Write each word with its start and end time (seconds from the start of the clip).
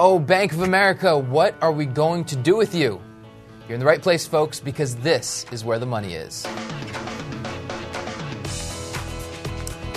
Oh, 0.00 0.20
Bank 0.20 0.52
of 0.52 0.62
America, 0.62 1.18
what 1.18 1.56
are 1.60 1.72
we 1.72 1.84
going 1.84 2.24
to 2.26 2.36
do 2.36 2.56
with 2.56 2.72
you? 2.72 3.00
You're 3.66 3.74
in 3.74 3.80
the 3.80 3.86
right 3.86 4.00
place, 4.00 4.26
folks, 4.26 4.60
because 4.60 4.94
this 4.96 5.44
is 5.50 5.64
where 5.64 5.80
the 5.80 5.86
money 5.86 6.14
is. 6.14 6.44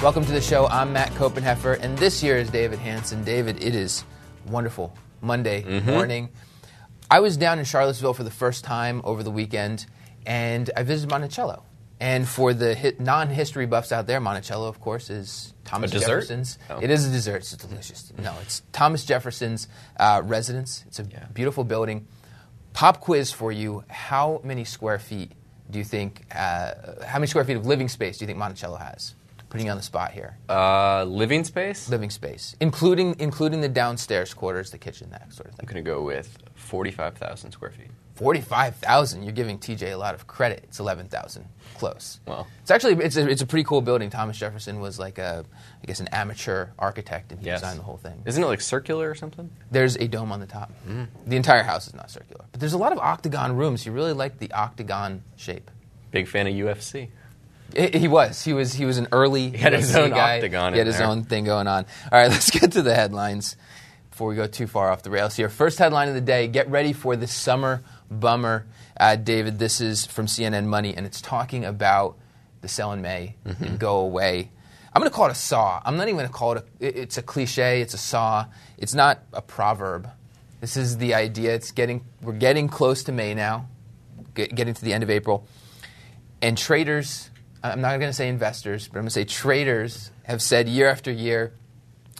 Welcome 0.02 0.26
to 0.26 0.32
the 0.32 0.42
show. 0.42 0.66
I'm 0.68 0.92
Matt 0.92 1.12
Koppenheffer, 1.12 1.80
and 1.80 1.96
this 2.00 2.24
year 2.24 2.38
is 2.38 2.50
David 2.50 2.80
Hanson. 2.80 3.24
David, 3.24 3.64
it 3.64 3.76
is 3.76 4.04
wonderful 4.48 4.98
Monday 5.22 5.62
Mm-hmm. 5.62 5.92
morning. 5.92 6.30
I 7.12 7.20
was 7.20 7.38
down 7.38 7.60
in 7.60 7.66
Charlottesville 7.66 8.16
for 8.16 8.24
the 8.24 8.32
first 8.32 8.64
time 8.64 9.02
over 9.04 9.22
the 9.22 9.30
weekend, 9.32 9.86
and 10.26 10.68
I 10.76 10.82
visited 10.82 11.12
Monticello. 11.12 11.64
And 12.02 12.28
for 12.28 12.54
the 12.56 12.76
hi- 12.76 12.94
non-history 12.98 13.68
buffs 13.68 13.92
out 13.92 14.08
there, 14.08 14.20
Monticello, 14.20 14.68
of 14.68 14.82
course, 14.82 15.12
is 15.12 15.54
Thomas? 15.66 15.92
Jefferson's. 15.92 16.58
Oh. 16.70 16.80
It 16.82 16.90
is 16.90 17.06
a 17.08 17.12
dessert. 17.12 17.38
It's 17.38 17.56
delicious. 17.56 18.12
No, 18.18 18.34
it's 18.42 18.64
Thomas 18.72 19.06
Jefferson's 19.06 19.68
uh, 19.98 20.22
residence. 20.26 20.84
It's 20.88 21.00
a 21.00 21.04
Yeah. 21.04 21.26
beautiful 21.34 21.64
building. 21.64 22.08
Pop 22.74 23.00
quiz 23.02 23.32
for 23.32 23.52
you: 23.52 23.84
How 23.88 24.42
many 24.44 24.66
square 24.66 24.98
feet 24.98 25.32
do 25.70 25.78
you 25.78 25.86
think? 25.86 26.26
Uh, 26.36 26.74
how 27.06 27.20
many 27.20 27.28
square 27.28 27.46
feet 27.46 27.58
of 27.58 27.68
living 27.68 27.88
space 27.88 28.18
do 28.18 28.24
you 28.24 28.28
think 28.28 28.40
Monticello 28.40 28.78
has? 28.78 29.14
Putting 29.50 29.66
you 29.68 29.72
on 29.72 29.78
the 29.78 29.84
spot 29.84 30.12
here. 30.14 30.38
Uh, 30.50 31.04
living 31.04 31.44
space? 31.44 31.88
living 31.90 32.10
space, 32.10 32.56
including 32.62 33.16
including 33.20 33.62
the 33.62 33.70
downstairs 33.70 34.34
quarters, 34.34 34.72
the 34.72 34.78
kitchen, 34.80 35.10
that 35.12 35.32
sort 35.34 35.50
of 35.50 35.56
thing. 35.56 35.68
I'm 35.68 35.72
going 35.74 35.84
to 35.86 35.92
go 35.92 36.02
with 36.02 36.38
45,000 36.56 37.52
square 37.52 37.72
feet. 37.72 37.92
Forty-five 38.16 38.76
thousand. 38.76 39.24
You're 39.24 39.32
giving 39.32 39.58
TJ 39.58 39.92
a 39.94 39.96
lot 39.96 40.14
of 40.14 40.28
credit. 40.28 40.62
It's 40.66 40.80
eleven 40.80 41.08
thousand. 41.08 41.48
Close. 41.78 42.20
Well. 42.28 42.46
it's 42.62 42.70
actually 42.70 43.04
it's 43.04 43.16
a, 43.18 43.28
it's 43.28 43.42
a 43.42 43.46
pretty 43.48 43.64
cool 43.64 43.82
building. 43.82 44.10
Thomas 44.12 44.38
Jefferson 44.38 44.80
was 44.80 45.00
like 45.00 45.18
a 45.18 45.44
I 45.82 45.86
guess 45.88 46.00
an 46.00 46.08
amateur 46.10 46.68
architect, 46.78 47.32
and 47.32 47.40
he 47.40 47.48
Yes. 47.48 47.62
designed 47.62 47.80
the 47.80 47.84
whole 47.84 47.98
thing. 47.98 48.22
Isn't 48.26 48.44
it 48.44 48.46
like 48.48 48.62
circular 48.62 49.10
or 49.10 49.16
something? 49.16 49.50
There's 49.72 49.96
a 49.96 50.08
dome 50.08 50.32
on 50.32 50.40
the 50.40 50.46
top. 50.46 50.72
Mm. 50.88 51.08
The 51.26 51.36
entire 51.36 51.64
house 51.64 51.88
is 51.88 51.96
not 51.96 52.12
circular, 52.12 52.46
but 52.52 52.60
there's 52.60 52.74
a 52.74 52.78
lot 52.78 52.92
of 52.92 53.00
octagon 53.00 53.56
rooms. 53.56 53.86
You 53.86 53.92
really 53.94 54.14
like 54.14 54.38
the 54.38 54.52
octagon 54.52 55.24
shape. 55.38 55.72
Big 56.12 56.28
fan 56.28 56.46
of 56.48 56.54
UFC. 56.54 57.10
I- 57.76 57.98
He 57.98 58.08
was. 58.10 58.44
He 58.44 58.54
was. 58.54 58.74
He 58.74 58.86
was 58.86 58.98
an 58.98 59.08
early. 59.12 59.50
He 59.52 59.58
had 59.58 59.74
his 59.74 59.96
own 59.96 60.10
guy. 60.12 60.36
octagon 60.36 60.74
He 60.74 60.78
had 60.80 60.88
his 60.88 60.98
there. 60.98 61.08
own 61.08 61.24
thing 61.24 61.46
going 61.46 61.68
on. 61.68 61.86
All 62.12 62.20
right, 62.20 62.30
let's 62.30 62.52
get 62.52 62.74
to 62.74 62.82
the 62.82 62.94
headlines 62.94 63.56
before 64.12 64.28
we 64.28 64.36
go 64.36 64.46
too 64.46 64.68
far 64.68 64.92
off 64.92 65.02
the 65.04 65.10
rails 65.10 65.36
here. 65.38 65.48
First 65.50 65.80
headline 65.80 66.10
of 66.10 66.14
the 66.14 66.22
day: 66.22 66.48
Get 66.48 66.70
ready 66.70 66.92
for 66.94 67.16
the 67.16 67.28
summer 67.28 67.82
bummer, 68.12 68.68
uh, 69.00 69.16
David. 69.16 69.58
This 69.58 69.82
is 69.82 70.06
from 70.06 70.26
CNN 70.28 70.66
Money, 70.66 70.96
and 70.96 71.06
it's 71.06 71.22
talking 71.22 71.66
about 71.66 72.18
the 72.62 72.68
sell 72.68 72.92
in 72.92 73.02
May 73.02 73.36
Mm-hmm. 73.46 73.64
and 73.64 73.80
go 73.80 74.02
away. 74.02 74.52
I'm 74.94 75.00
going 75.00 75.10
to 75.10 75.16
call 75.16 75.28
it 75.28 75.32
a 75.32 75.36
saw. 75.36 75.82
I'm 75.86 75.96
not 75.96 76.04
even 76.10 76.18
going 76.18 76.28
to 76.28 76.34
call 76.34 76.54
it 76.58 76.66
a. 76.82 77.02
It's 77.02 77.18
a 77.18 77.22
cliche. 77.24 77.82
It's 77.82 77.94
a 77.94 77.98
saw. 77.98 78.46
It's 78.78 78.94
not 78.94 79.24
a 79.34 79.42
proverb. 79.42 80.10
This 80.60 80.76
is 80.78 80.98
the 80.98 81.14
idea. 81.16 81.56
It's 81.56 81.72
getting. 81.72 82.04
We're 82.22 82.34
getting 82.34 82.68
close 82.68 83.04
to 83.06 83.12
May 83.12 83.34
now. 83.34 83.68
Get, 84.36 84.54
getting 84.54 84.74
to 84.74 84.84
the 84.86 84.94
end 84.94 85.04
of 85.04 85.10
April 85.10 85.46
and 86.42 86.58
traders, 86.58 87.30
I'm 87.64 87.82
not 87.82 87.98
going 88.00 88.10
to 88.10 88.14
say 88.14 88.30
investors, 88.30 88.88
but 88.88 88.98
I'm 88.98 89.02
going 89.04 89.08
to 89.10 89.12
say 89.14 89.26
traders 89.26 90.10
have 90.24 90.42
said 90.42 90.70
year 90.70 90.88
after 90.90 91.12
year, 91.12 91.54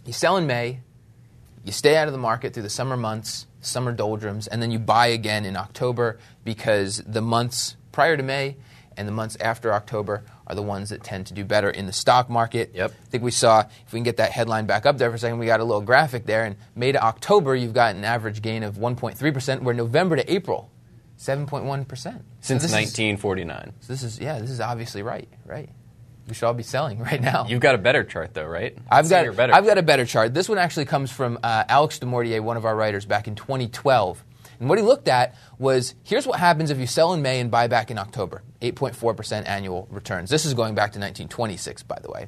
you 0.06 0.12
sell 0.14 0.36
in 0.38 0.46
May, 0.46 0.82
you 1.64 1.72
stay 1.72 1.96
out 1.96 2.08
of 2.08 2.12
the 2.12 2.18
market 2.20 2.54
through 2.54 2.64
the 2.64 2.70
summer 2.70 2.98
months, 2.98 3.48
summer 3.62 3.92
doldrums, 3.92 4.48
and 4.48 4.62
then 4.62 4.72
you 4.72 4.80
buy 4.80 5.08
again 5.08 5.46
in 5.46 5.56
October 5.56 6.20
because 6.44 6.98
the 7.06 7.22
months 7.22 7.76
prior 7.92 8.18
to 8.18 8.24
May 8.24 8.58
and 8.98 9.08
the 9.08 9.12
months 9.12 9.38
after 9.40 9.72
October 9.74 10.24
are 10.48 10.56
the 10.56 10.62
ones 10.62 10.90
that 10.90 11.04
tend 11.04 11.26
to 11.28 11.34
do 11.34 11.46
better 11.46 11.70
in 11.70 11.86
the 11.86 11.94
stock 11.94 12.30
market. 12.30 12.72
Yep. 12.74 12.92
I 12.92 13.10
think 13.10 13.24
we 13.24 13.32
saw, 13.32 13.62
if 13.62 13.94
we 13.94 13.98
can 13.98 14.04
get 14.04 14.18
that 14.18 14.32
headline 14.32 14.66
back 14.66 14.86
up 14.86 14.98
there 14.98 15.10
for 15.10 15.16
a 15.16 15.20
second, 15.20 15.40
we 15.40 15.46
got 15.46 15.62
a 15.62 15.64
little 15.64 15.82
graphic 15.82 16.26
there. 16.26 16.44
And 16.44 16.58
May 16.76 16.92
to 16.92 17.02
October, 17.02 17.56
you've 17.56 17.74
got 17.74 17.96
an 17.96 18.04
average 18.04 18.42
gain 18.42 18.64
of 18.64 18.76
1.3%, 18.76 19.62
where 19.62 19.74
November 19.74 20.18
to 20.18 20.32
April, 20.34 20.70
7.1%. 21.18 21.88
So 21.88 22.12
Since 22.42 22.66
is- 22.66 22.72
1949. 22.72 23.74
so 23.80 23.94
this 23.94 24.04
is 24.04 24.20
yeah, 24.20 24.40
this 24.40 24.50
is 24.50 24.60
obviously 24.60 25.04
right, 25.04 25.30
right? 25.46 25.70
We 26.28 26.34
should 26.34 26.46
all 26.46 26.54
be 26.54 26.64
selling 26.64 27.00
right 27.12 27.22
now. 27.22 27.46
You've 27.48 27.62
got 27.62 27.76
a 27.76 27.80
better 27.80 28.04
chart, 28.04 28.34
though, 28.34 28.46
right? 28.46 28.78
I've 28.90 29.10
got 29.10 29.36
better 29.36 29.54
I've 29.54 29.66
got 29.66 29.78
a 29.78 29.84
better 29.84 30.06
chart. 30.06 30.34
This 30.34 30.48
one 30.48 30.58
actually 30.58 30.86
comes 30.86 31.12
from 31.12 31.40
uh, 31.44 31.64
Alex 31.68 32.00
Dumortier, 32.00 32.42
one 32.42 32.58
of 32.58 32.66
our 32.66 32.76
writers, 32.76 33.06
back 33.06 33.28
in 33.28 33.36
2012. 33.36 34.24
And 34.60 34.70
what 34.70 34.78
he 34.78 34.84
looked 34.84 35.08
at 35.08 35.36
was 35.58 35.96
here's 36.04 36.28
what 36.28 36.40
happens 36.40 36.70
if 36.70 36.78
you 36.78 36.86
sell 36.86 37.14
in 37.14 37.24
May 37.24 37.40
and 37.40 37.50
buy 37.50 37.68
back 37.68 37.90
in 37.90 37.98
October 37.98 38.44
8.4% 38.62 39.48
annual 39.48 39.88
returns. 39.90 40.30
This 40.30 40.46
is 40.46 40.54
going 40.54 40.76
back 40.76 40.92
to 40.92 41.00
1926, 41.00 41.82
by 41.84 41.98
the 42.00 42.12
way. 42.12 42.28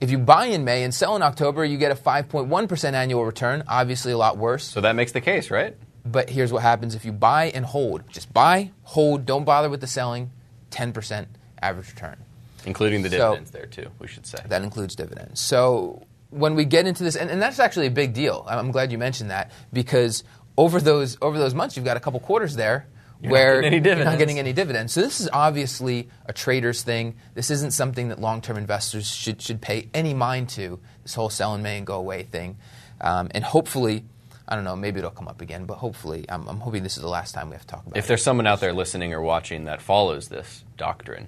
If 0.00 0.10
you 0.10 0.18
buy 0.18 0.46
in 0.46 0.62
May 0.64 0.84
and 0.84 0.94
sell 0.94 1.16
in 1.16 1.22
October, 1.22 1.64
you 1.64 1.76
get 1.78 1.90
a 1.90 1.94
5.1% 1.96 2.92
annual 2.92 3.24
return, 3.24 3.64
obviously 3.66 4.12
a 4.12 4.18
lot 4.18 4.36
worse. 4.36 4.62
So 4.64 4.80
that 4.82 4.94
makes 4.94 5.12
the 5.12 5.20
case, 5.20 5.50
right? 5.50 5.74
But 6.04 6.30
here's 6.30 6.52
what 6.52 6.62
happens 6.62 6.94
if 6.94 7.04
you 7.04 7.12
buy 7.12 7.46
and 7.46 7.64
hold. 7.64 8.08
Just 8.12 8.32
buy, 8.32 8.70
hold, 8.84 9.26
don't 9.26 9.44
bother 9.44 9.68
with 9.68 9.80
the 9.80 9.86
selling, 9.88 10.30
10% 10.70 11.26
average 11.60 11.88
return. 11.88 12.18
Including 12.66 13.02
the 13.02 13.10
So- 13.10 13.16
dividends 13.16 13.50
there, 13.50 13.66
too, 13.66 13.88
we 13.98 14.06
should 14.08 14.26
say. 14.26 14.38
That 14.48 14.62
includes 14.62 14.94
dividends. 14.94 15.40
So 15.40 16.06
when 16.30 16.54
we 16.54 16.64
get 16.64 16.86
into 16.86 17.04
this, 17.04 17.16
and, 17.16 17.30
and 17.30 17.40
that's 17.40 17.58
actually 17.58 17.86
a 17.86 17.90
big 17.90 18.12
deal. 18.12 18.44
I'm 18.48 18.70
glad 18.70 18.92
you 18.92 18.98
mentioned 18.98 19.30
that 19.30 19.50
because 19.72 20.24
over 20.58 20.80
those 20.80 21.16
over 21.22 21.38
those 21.38 21.54
months, 21.54 21.76
you've 21.76 21.84
got 21.84 21.96
a 21.96 22.00
couple 22.00 22.20
quarters 22.20 22.56
there 22.56 22.86
You're 23.22 23.32
where 23.32 23.62
any 23.62 23.78
you're 23.80 24.04
not 24.04 24.18
getting 24.18 24.38
any 24.38 24.52
dividends. 24.52 24.92
So 24.92 25.00
this 25.00 25.20
is 25.20 25.28
obviously 25.32 26.08
a 26.26 26.32
trader's 26.32 26.82
thing. 26.82 27.16
This 27.34 27.50
isn't 27.50 27.72
something 27.72 28.08
that 28.08 28.20
long-term 28.20 28.56
investors 28.56 29.10
should 29.10 29.40
should 29.40 29.60
pay 29.60 29.88
any 29.94 30.14
mind 30.14 30.48
to. 30.50 30.80
This 31.02 31.14
whole 31.14 31.30
sell 31.30 31.54
in 31.54 31.62
May 31.62 31.78
and 31.78 31.86
go 31.86 31.96
away 31.96 32.24
thing, 32.24 32.58
um, 33.00 33.28
and 33.32 33.44
hopefully. 33.44 34.04
I 34.48 34.54
don't 34.54 34.62
know. 34.62 34.76
Maybe 34.76 35.00
it'll 35.00 35.10
come 35.10 35.26
up 35.26 35.40
again, 35.40 35.64
but 35.64 35.78
hopefully, 35.78 36.24
I'm, 36.28 36.46
I'm 36.46 36.60
hoping 36.60 36.84
this 36.84 36.96
is 36.96 37.02
the 37.02 37.08
last 37.08 37.34
time 37.34 37.48
we 37.48 37.54
have 37.54 37.62
to 37.62 37.66
talk 37.66 37.80
about 37.84 37.96
If 37.96 37.96
it. 37.96 37.98
If 37.98 38.06
there's 38.06 38.22
someone 38.22 38.46
out 38.46 38.60
there 38.60 38.72
listening 38.72 39.12
or 39.12 39.20
watching 39.20 39.64
that 39.64 39.82
follows 39.82 40.28
this 40.28 40.62
doctrine, 40.76 41.26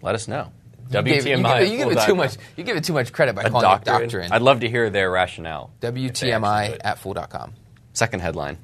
let 0.00 0.14
us 0.14 0.26
know. 0.26 0.50
WTMI. 0.90 1.04
give, 1.04 1.26
it- 1.26 1.70
you 1.72 1.78
give 1.78 1.90
it 1.92 2.06
too 2.06 2.14
much. 2.14 2.36
You 2.56 2.64
give 2.64 2.76
it 2.76 2.84
too 2.84 2.92
much 2.92 3.12
credit 3.12 3.34
by 3.34 3.42
A 3.42 3.50
calling 3.50 3.62
doctrine. 3.62 3.96
it 3.96 4.00
doctrine. 4.02 4.32
I'd 4.32 4.42
love 4.42 4.60
to 4.60 4.68
hear 4.68 4.90
their 4.90 5.10
rationale. 5.10 5.70
if 5.74 5.80
they 5.80 5.88
actually 5.88 6.08
do 6.08 6.08
WTMI 6.12 6.78
at 6.84 6.98
fool.com. 6.98 7.52
Second 7.92 8.20
headline. 8.20 8.58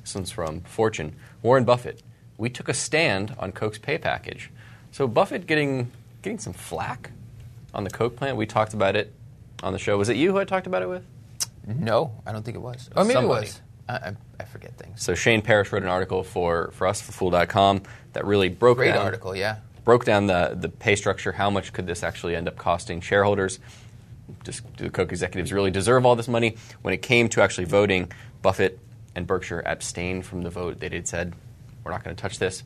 This 0.00 0.14
one's 0.14 0.30
from 0.30 0.60
Fortune. 0.62 1.16
Warren 1.42 1.64
Buffett. 1.64 2.02
We 2.36 2.50
took 2.50 2.68
a 2.68 2.74
stand 2.74 3.34
on 3.38 3.52
Coke's 3.52 3.78
pay 3.78 3.98
package. 3.98 4.50
So 4.92 5.06
Buffett 5.08 5.46
getting 5.46 5.90
getting 6.22 6.38
some 6.38 6.52
flack 6.52 7.10
on 7.72 7.84
the 7.84 7.90
Coke 7.90 8.16
plant. 8.16 8.36
We 8.36 8.46
talked 8.46 8.74
about 8.74 8.96
it 8.96 9.12
on 9.62 9.72
the 9.72 9.78
show. 9.78 9.96
Was 9.98 10.08
it 10.08 10.16
you 10.16 10.32
who 10.32 10.38
I 10.38 10.44
talked 10.44 10.66
about 10.66 10.82
it 10.82 10.88
with? 10.88 11.04
No, 11.66 12.12
I 12.26 12.32
don't 12.32 12.44
think 12.44 12.56
it 12.56 12.60
was. 12.60 12.90
Or 12.94 13.04
maybe 13.04 13.14
Somebody. 13.14 13.46
it 13.46 13.50
was. 13.50 13.60
I, 13.88 13.94
I, 13.94 14.12
I 14.40 14.44
forget 14.44 14.76
things. 14.76 15.02
So 15.02 15.14
Shane 15.14 15.42
Parrish 15.42 15.72
wrote 15.72 15.82
an 15.82 15.88
article 15.88 16.22
for, 16.24 16.70
for 16.72 16.86
us 16.86 17.00
for 17.00 17.12
Fool.com 17.12 17.82
that 18.12 18.24
really 18.26 18.48
broke 18.48 18.78
Great 18.78 18.92
down 18.92 19.04
article, 19.04 19.34
yeah. 19.36 19.56
Broke 19.84 20.04
down 20.04 20.26
the, 20.26 20.56
the 20.58 20.68
pay 20.68 20.96
structure. 20.96 21.32
How 21.32 21.50
much 21.50 21.72
could 21.72 21.86
this 21.86 22.02
actually 22.02 22.34
end 22.36 22.48
up 22.48 22.56
costing 22.56 23.00
shareholders? 23.00 23.58
Just, 24.42 24.64
do 24.76 24.84
the 24.84 24.90
Coke 24.90 25.12
executives 25.12 25.52
really 25.52 25.70
deserve 25.70 26.06
all 26.06 26.16
this 26.16 26.28
money? 26.28 26.56
When 26.82 26.94
it 26.94 27.02
came 27.02 27.28
to 27.30 27.42
actually 27.42 27.66
voting, 27.66 28.10
Buffett 28.42 28.78
and 29.14 29.26
Berkshire 29.26 29.62
abstained 29.64 30.24
from 30.24 30.42
the 30.42 30.50
vote. 30.50 30.80
They 30.80 30.88
did 30.88 31.06
said, 31.06 31.34
"We're 31.84 31.90
not 31.92 32.02
going 32.02 32.16
to 32.16 32.20
touch 32.20 32.38
this," 32.38 32.62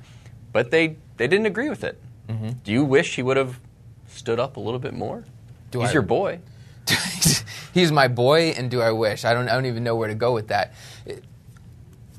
but 0.52 0.70
they 0.70 0.96
they 1.16 1.26
didn't 1.26 1.46
agree 1.46 1.68
with 1.68 1.84
it. 1.84 2.00
Mm-hmm. 2.28 2.50
Do 2.64 2.72
you 2.72 2.84
wish 2.84 3.16
he 3.16 3.22
would 3.22 3.36
have 3.36 3.58
stood 4.06 4.38
up 4.38 4.56
a 4.56 4.60
little 4.60 4.78
bit 4.78 4.94
more? 4.94 5.24
Do 5.70 5.80
He's 5.80 5.90
I- 5.90 5.94
your 5.94 6.02
boy. 6.02 6.40
He's 7.74 7.92
my 7.92 8.08
boy, 8.08 8.54
and 8.56 8.70
do 8.70 8.80
I 8.80 8.92
wish? 8.92 9.24
I 9.24 9.34
don't. 9.34 9.48
I 9.48 9.52
don't 9.54 9.66
even 9.66 9.84
know 9.84 9.96
where 9.96 10.08
to 10.08 10.14
go 10.14 10.32
with 10.32 10.48
that. 10.48 10.72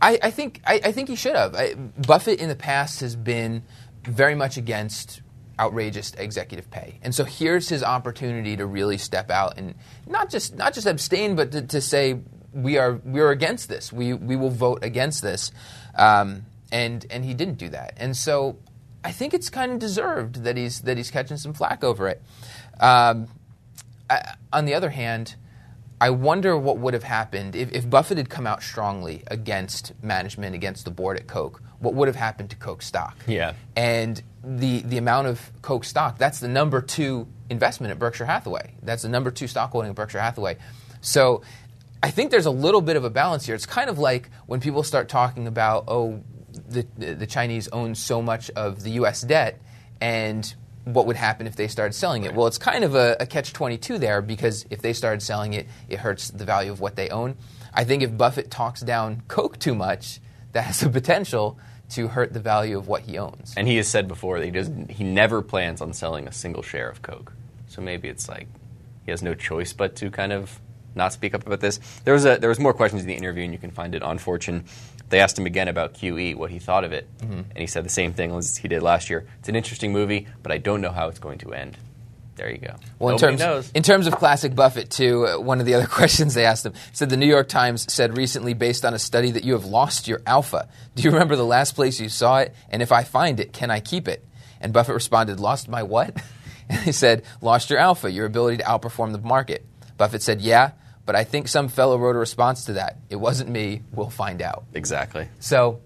I, 0.01 0.19
I 0.21 0.31
think. 0.31 0.61
I, 0.65 0.79
I 0.85 0.91
think 0.91 1.09
he 1.09 1.15
should 1.15 1.35
have. 1.35 1.55
I, 1.55 1.73
Buffett 1.73 2.39
in 2.39 2.49
the 2.49 2.55
past 2.55 3.01
has 3.01 3.15
been 3.15 3.63
very 4.09 4.35
much 4.35 4.57
against 4.57 5.21
outrageous 5.59 6.13
executive 6.13 6.69
pay, 6.71 6.99
and 7.01 7.13
so 7.13 7.23
here's 7.23 7.69
his 7.69 7.83
opportunity 7.83 8.57
to 8.57 8.65
really 8.65 8.97
step 8.97 9.29
out 9.29 9.57
and 9.57 9.75
not 10.07 10.29
just 10.29 10.55
not 10.55 10.73
just 10.73 10.87
abstain, 10.87 11.35
but 11.35 11.51
to, 11.51 11.61
to 11.61 11.81
say 11.81 12.19
we 12.53 12.77
are 12.77 12.93
we 13.05 13.19
are 13.19 13.31
against 13.31 13.69
this. 13.69 13.91
We 13.91 14.13
we 14.13 14.35
will 14.35 14.49
vote 14.49 14.83
against 14.83 15.21
this, 15.21 15.51
um, 15.95 16.45
and 16.71 17.05
and 17.09 17.25
he 17.25 17.33
didn't 17.33 17.57
do 17.57 17.69
that, 17.69 17.93
and 17.97 18.15
so 18.15 18.57
I 19.03 19.11
think 19.11 19.33
it's 19.33 19.49
kind 19.49 19.71
of 19.71 19.79
deserved 19.79 20.43
that 20.43 20.57
he's 20.57 20.81
that 20.81 20.97
he's 20.97 21.11
catching 21.11 21.37
some 21.37 21.53
flack 21.53 21.83
over 21.83 22.07
it. 22.07 22.21
Um, 22.79 23.27
I, 24.09 24.33
on 24.51 24.65
the 24.65 24.73
other 24.73 24.89
hand, 24.89 25.35
I 26.01 26.11
wonder 26.11 26.57
what 26.57 26.77
would 26.77 26.93
have 26.93 27.03
happened 27.03 27.55
if, 27.55 27.71
if 27.73 27.89
Buffett 27.89 28.17
had 28.17 28.29
come 28.29 28.47
out 28.47 28.63
strongly 28.63 29.23
against 29.27 29.91
management, 30.01 30.55
against 30.55 30.85
the 30.85 30.91
board 30.91 31.17
at 31.17 31.27
Coke. 31.27 31.61
What 31.79 31.93
would 31.93 32.07
have 32.07 32.15
happened 32.15 32.49
to 32.51 32.55
Coke 32.55 32.81
stock? 32.81 33.17
Yeah. 33.27 33.53
And 33.75 34.21
the 34.43 34.81
the 34.81 34.97
amount 34.97 35.27
of 35.27 35.51
Coke 35.61 35.83
stock, 35.83 36.17
that's 36.17 36.39
the 36.39 36.47
number 36.47 36.81
two 36.81 37.27
investment 37.49 37.91
at 37.91 37.99
Berkshire 37.99 38.25
Hathaway. 38.25 38.75
That's 38.81 39.03
the 39.03 39.09
number 39.09 39.31
two 39.31 39.47
stock 39.47 39.71
holding 39.71 39.89
at 39.89 39.95
Berkshire 39.95 40.19
Hathaway. 40.19 40.57
So 41.01 41.41
I 42.01 42.11
think 42.11 42.31
there's 42.31 42.45
a 42.45 42.51
little 42.51 42.81
bit 42.81 42.95
of 42.95 43.03
a 43.03 43.09
balance 43.09 43.45
here. 43.45 43.55
It's 43.55 43.65
kind 43.65 43.89
of 43.89 43.99
like 43.99 44.29
when 44.45 44.61
people 44.61 44.83
start 44.83 45.09
talking 45.09 45.47
about, 45.47 45.85
oh, 45.87 46.21
the, 46.67 46.87
the, 46.97 47.13
the 47.13 47.27
Chinese 47.27 47.67
own 47.69 47.95
so 47.95 48.21
much 48.21 48.49
of 48.51 48.83
the 48.83 48.91
U.S. 48.91 49.21
debt, 49.21 49.61
and 49.99 50.53
what 50.93 51.05
would 51.05 51.15
happen 51.15 51.47
if 51.47 51.55
they 51.55 51.67
started 51.67 51.93
selling 51.93 52.23
it? 52.23 52.33
Well, 52.33 52.47
it's 52.47 52.57
kind 52.57 52.83
of 52.83 52.95
a, 52.95 53.17
a 53.19 53.25
catch 53.25 53.53
22 53.53 53.97
there 53.97 54.21
because 54.21 54.65
if 54.69 54.81
they 54.81 54.93
started 54.93 55.21
selling 55.21 55.53
it, 55.53 55.67
it 55.87 55.99
hurts 55.99 56.29
the 56.29 56.45
value 56.45 56.71
of 56.71 56.79
what 56.79 56.95
they 56.95 57.09
own. 57.09 57.35
I 57.73 57.83
think 57.83 58.03
if 58.03 58.17
Buffett 58.17 58.49
talks 58.49 58.81
down 58.81 59.23
Coke 59.27 59.59
too 59.59 59.75
much, 59.75 60.19
that 60.53 60.63
has 60.63 60.79
the 60.79 60.89
potential 60.89 61.59
to 61.91 62.07
hurt 62.07 62.33
the 62.33 62.39
value 62.39 62.77
of 62.77 62.87
what 62.87 63.03
he 63.03 63.17
owns. 63.17 63.53
And 63.57 63.67
he 63.67 63.77
has 63.77 63.87
said 63.87 64.07
before 64.07 64.39
that 64.39 64.45
he 64.45 64.51
doesn't. 64.51 64.91
He 64.91 65.03
never 65.03 65.41
plans 65.41 65.81
on 65.81 65.93
selling 65.93 66.27
a 66.27 66.31
single 66.31 66.61
share 66.61 66.89
of 66.89 67.01
Coke. 67.01 67.33
So 67.67 67.81
maybe 67.81 68.07
it's 68.07 68.29
like 68.29 68.47
he 69.05 69.11
has 69.11 69.21
no 69.21 69.33
choice 69.33 69.73
but 69.73 69.95
to 69.97 70.11
kind 70.11 70.31
of 70.31 70.59
not 70.95 71.13
speak 71.13 71.33
up 71.33 71.45
about 71.45 71.61
this. 71.61 71.79
There 72.03 72.13
was 72.13 72.25
a 72.25 72.37
there 72.37 72.49
was 72.49 72.59
more 72.59 72.73
questions 72.73 73.01
in 73.01 73.07
the 73.07 73.15
interview, 73.15 73.43
and 73.43 73.53
you 73.53 73.59
can 73.59 73.71
find 73.71 73.95
it 73.95 74.03
on 74.03 74.17
Fortune. 74.17 74.65
They 75.09 75.19
asked 75.19 75.37
him 75.37 75.45
again 75.45 75.67
about 75.67 75.93
QE, 75.95 76.35
what 76.35 76.51
he 76.51 76.59
thought 76.59 76.83
of 76.83 76.91
it, 76.91 77.07
Mm-hmm. 77.19 77.33
and 77.39 77.57
he 77.57 77.67
said 77.67 77.83
the 77.83 77.89
same 77.89 78.13
thing 78.13 78.31
as 78.31 78.57
he 78.57 78.67
did 78.67 78.81
last 78.83 79.09
year. 79.09 79.25
It's 79.39 79.49
an 79.49 79.55
interesting 79.55 79.91
movie, 79.91 80.27
but 80.43 80.51
I 80.51 80.57
don't 80.57 80.81
know 80.81 80.91
how 80.91 81.07
it's 81.09 81.19
going 81.19 81.39
to 81.39 81.53
end. 81.53 81.77
There 82.35 82.49
you 82.49 82.57
go. 82.59 82.75
Well, 82.99 83.15
in 83.15 83.19
terms, 83.19 83.39
knows. 83.41 83.69
in 83.75 83.83
terms 83.83 84.07
of 84.07 84.15
classic 84.15 84.55
Buffett, 84.55 84.89
too, 84.89 85.27
uh, 85.27 85.39
one 85.41 85.59
of 85.59 85.65
the 85.65 85.73
other 85.75 85.87
questions 85.87 86.35
they 86.35 86.45
asked 86.45 86.65
him 86.65 86.73
said 86.93 87.09
the 87.09 87.17
New 87.17 87.25
York 87.27 87.49
Times 87.49 87.91
said 87.91 88.15
recently, 88.15 88.53
based 88.53 88.85
on 88.85 88.93
a 88.93 88.99
study, 88.99 89.31
that 89.31 89.43
you 89.43 89.53
have 89.53 89.65
lost 89.65 90.07
your 90.07 90.21
alpha. 90.25 90.69
Do 90.95 91.03
you 91.03 91.11
remember 91.11 91.35
the 91.35 91.43
last 91.45 91.75
place 91.75 91.99
you 91.99 92.07
saw 92.07 92.37
it? 92.39 92.55
And 92.69 92.81
if 92.81 92.91
I 92.93 93.03
find 93.03 93.39
it, 93.41 93.51
can 93.51 93.69
I 93.71 93.81
keep 93.81 94.07
it? 94.07 94.25
And 94.61 94.71
Buffett 94.71 94.95
responded, 94.95 95.39
Lost 95.39 95.67
my 95.67 95.83
what? 95.83 96.15
And 96.71 96.79
he 96.81 96.91
said, 96.91 97.23
Lost 97.41 97.71
your 97.71 97.79
alpha, 97.79 98.11
your 98.11 98.27
ability 98.27 98.57
to 98.57 98.63
outperform 98.63 99.11
the 99.11 99.17
market. 99.17 99.65
Buffett 99.97 100.21
said, 100.21 100.39
Yeah, 100.39 100.71
but 101.09 101.15
I 101.15 101.23
think 101.23 101.47
some 101.47 101.69
fellow 101.69 101.97
wrote 101.97 102.15
a 102.15 102.19
response 102.19 102.65
to 102.65 102.73
that. 102.73 102.97
It 103.09 103.15
wasn't 103.15 103.49
me. 103.49 103.81
We'll 103.93 104.11
find 104.11 104.43
out. 104.43 104.65
exactly. 104.75 105.27
So, 105.39 105.79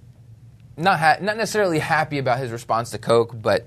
not 0.75 0.99
ha- 0.99 1.15
not 1.21 1.37
necessarily 1.37 1.79
happy 1.79 2.17
about 2.17 2.39
his 2.39 2.51
response 2.51 2.89
to 2.89 2.97
Coke, 2.97 3.31
but 3.33 3.65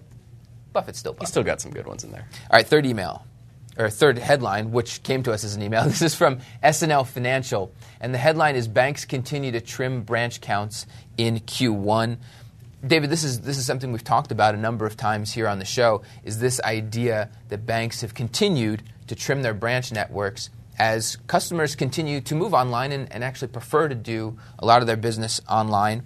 Buffett's 0.75 0.99
still 0.99 1.15
He 1.15 1.21
Buffett. 1.21 1.31
still 1.31 1.43
got 1.45 1.63
some 1.63 1.73
good 1.73 1.87
ones 1.87 2.05
in 2.05 2.11
there. 2.13 2.29
All 2.51 2.59
right, 2.59 2.67
third 2.67 2.85
email, 2.85 3.25
or 3.79 3.89
third 3.89 4.19
headline, 4.19 4.71
which 4.71 5.03
came 5.03 5.23
to 5.23 5.33
us 5.33 5.45
as 5.45 5.57
an 5.57 5.63
email. 5.63 5.85
This 5.89 6.03
is 6.03 6.15
from 6.15 6.41
SNL 6.63 7.07
Financial, 7.07 7.73
and 8.03 8.13
the 8.13 8.19
headline 8.19 8.55
is 8.55 8.69
Banks 8.69 9.07
Continue 9.07 9.53
to 9.53 9.63
Trim 9.63 10.03
Branch 10.03 10.39
Counts 10.43 10.85
in 11.17 11.39
Q1. 11.41 12.19
David, 12.87 13.09
this 13.09 13.25
is, 13.25 13.41
this 13.41 13.57
is 13.57 13.65
something 13.65 13.93
we've 13.93 14.05
talked 14.05 14.31
about 14.31 14.55
a 14.55 14.59
number 14.59 14.85
of 14.85 14.95
times 14.95 15.33
here 15.33 15.49
on 15.49 15.59
the 15.59 15.65
show, 15.65 16.03
is 16.23 16.39
this 16.39 16.61
idea 16.61 17.31
that 17.49 17.65
banks 17.65 18.03
have 18.03 18.13
continued 18.13 18.83
to 19.07 19.15
trim 19.15 19.41
their 19.41 19.55
branch 19.55 19.91
networks 19.91 20.51
as 20.79 21.17
customers 21.27 21.75
continue 21.75 22.21
to 22.23 22.35
move 22.35 22.53
online 22.55 22.93
and, 22.93 23.11
and 23.13 23.25
actually 23.25 23.49
prefer 23.49 23.89
to 23.89 23.95
do 23.95 24.39
a 24.59 24.67
lot 24.67 24.81
of 24.81 24.87
their 24.87 24.97
business 24.97 25.41
online. 25.49 26.05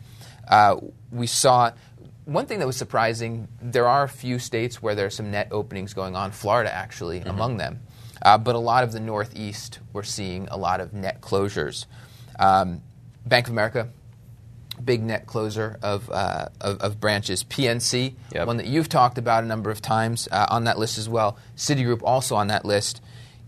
Uh, 0.49 0.77
we 1.11 1.27
saw 1.27 1.71
one 2.25 2.47
thing 2.47 2.59
that 2.61 2.67
was 2.67 2.77
surprising 2.77 3.49
there 3.61 3.89
are 3.89 4.05
a 4.05 4.09
few 4.09 4.39
states 4.39 4.81
where 4.81 4.95
there 4.95 5.07
are 5.07 5.11
some 5.11 5.31
net 5.31 5.49
openings 5.51 5.95
going 5.95 6.15
on, 6.15 6.31
Florida 6.31 6.73
actually 6.73 7.21
among 7.21 7.57
them. 7.57 7.81
Uh, 8.23 8.37
but 8.39 8.55
a 8.55 8.59
lot 8.59 8.85
of 8.85 8.93
the 8.93 9.01
Northeast, 9.01 9.79
we're 9.93 10.03
seeing 10.03 10.47
a 10.49 10.57
lot 10.57 10.81
of 10.81 10.93
net 10.93 11.21
closures. 11.21 11.87
Um, 12.39 12.83
Bank 13.27 13.47
of 13.47 13.53
America, 13.53 13.89
big 14.85 15.03
net 15.03 15.27
closer 15.27 15.79
of, 15.83 16.09
uh, 16.11 16.47
of, 16.61 16.81
of 16.81 17.01
branches. 17.01 17.43
PNC, 17.45 18.15
Yep. 18.35 18.47
one 18.47 18.57
that 18.59 18.67
you've 18.67 18.89
talked 18.89 19.19
about 19.19 19.43
a 19.45 19.47
number 19.47 19.71
of 19.71 19.83
times 19.83 20.29
uh, 20.31 20.47
on 20.51 20.65
that 20.65 20.79
list 20.79 20.99
as 20.99 21.09
well. 21.09 21.39
Citigroup 21.57 22.01
also 22.03 22.37
on 22.37 22.47
that 22.49 22.65
list. 22.65 23.01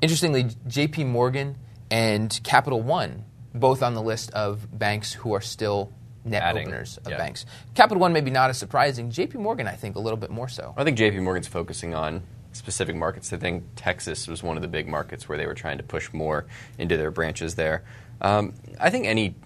Interestingly, 0.03 0.45
JP 0.45 1.07
Morgan 1.07 1.57
and 1.89 2.39
Capital 2.43 2.83
One, 2.83 3.25
both 3.55 3.85
on 3.85 3.95
the 3.95 4.03
list 4.03 4.33
of 4.33 4.67
banks 4.77 5.13
who 5.13 5.33
are 5.33 5.41
still 5.41 5.93
net 6.25 6.43
Adding, 6.43 6.67
openers 6.67 6.99
of 6.99 7.13
yeah. 7.13 7.19
banks. 7.19 7.47
Capital 7.75 8.01
One 8.01 8.13
maybe 8.13 8.31
not 8.31 8.51
as 8.51 8.59
surprising. 8.59 9.11
JP 9.11 9.37
Morgan, 9.37 9.69
I 9.69 9.77
think, 9.77 9.95
a 9.95 10.01
little 10.01 10.17
bit 10.17 10.31
more 10.31 10.49
so. 10.49 10.75
I 10.77 10.83
think 10.83 10.99
JP 10.99 11.23
Morgan's 11.23 11.47
focusing 11.47 11.95
on 11.95 12.25
specific 12.53 12.97
markets. 12.97 13.33
I 13.33 13.37
think 13.37 13.63
Texas 13.77 14.27
was 14.27 14.43
one 14.43 14.57
of 14.57 14.63
the 14.63 14.69
big 14.69 14.89
markets 14.89 15.29
where 15.29 15.39
they 15.39 15.47
were 15.47 15.55
trying 15.55 15.79
to 15.79 15.85
push 15.85 16.13
more 16.13 16.47
into 16.79 16.97
their 16.97 17.13
branches 17.13 17.55
there. 17.55 17.85
Um, 18.21 18.55
I 18.81 18.91
think 18.91 19.07
any 19.07 19.37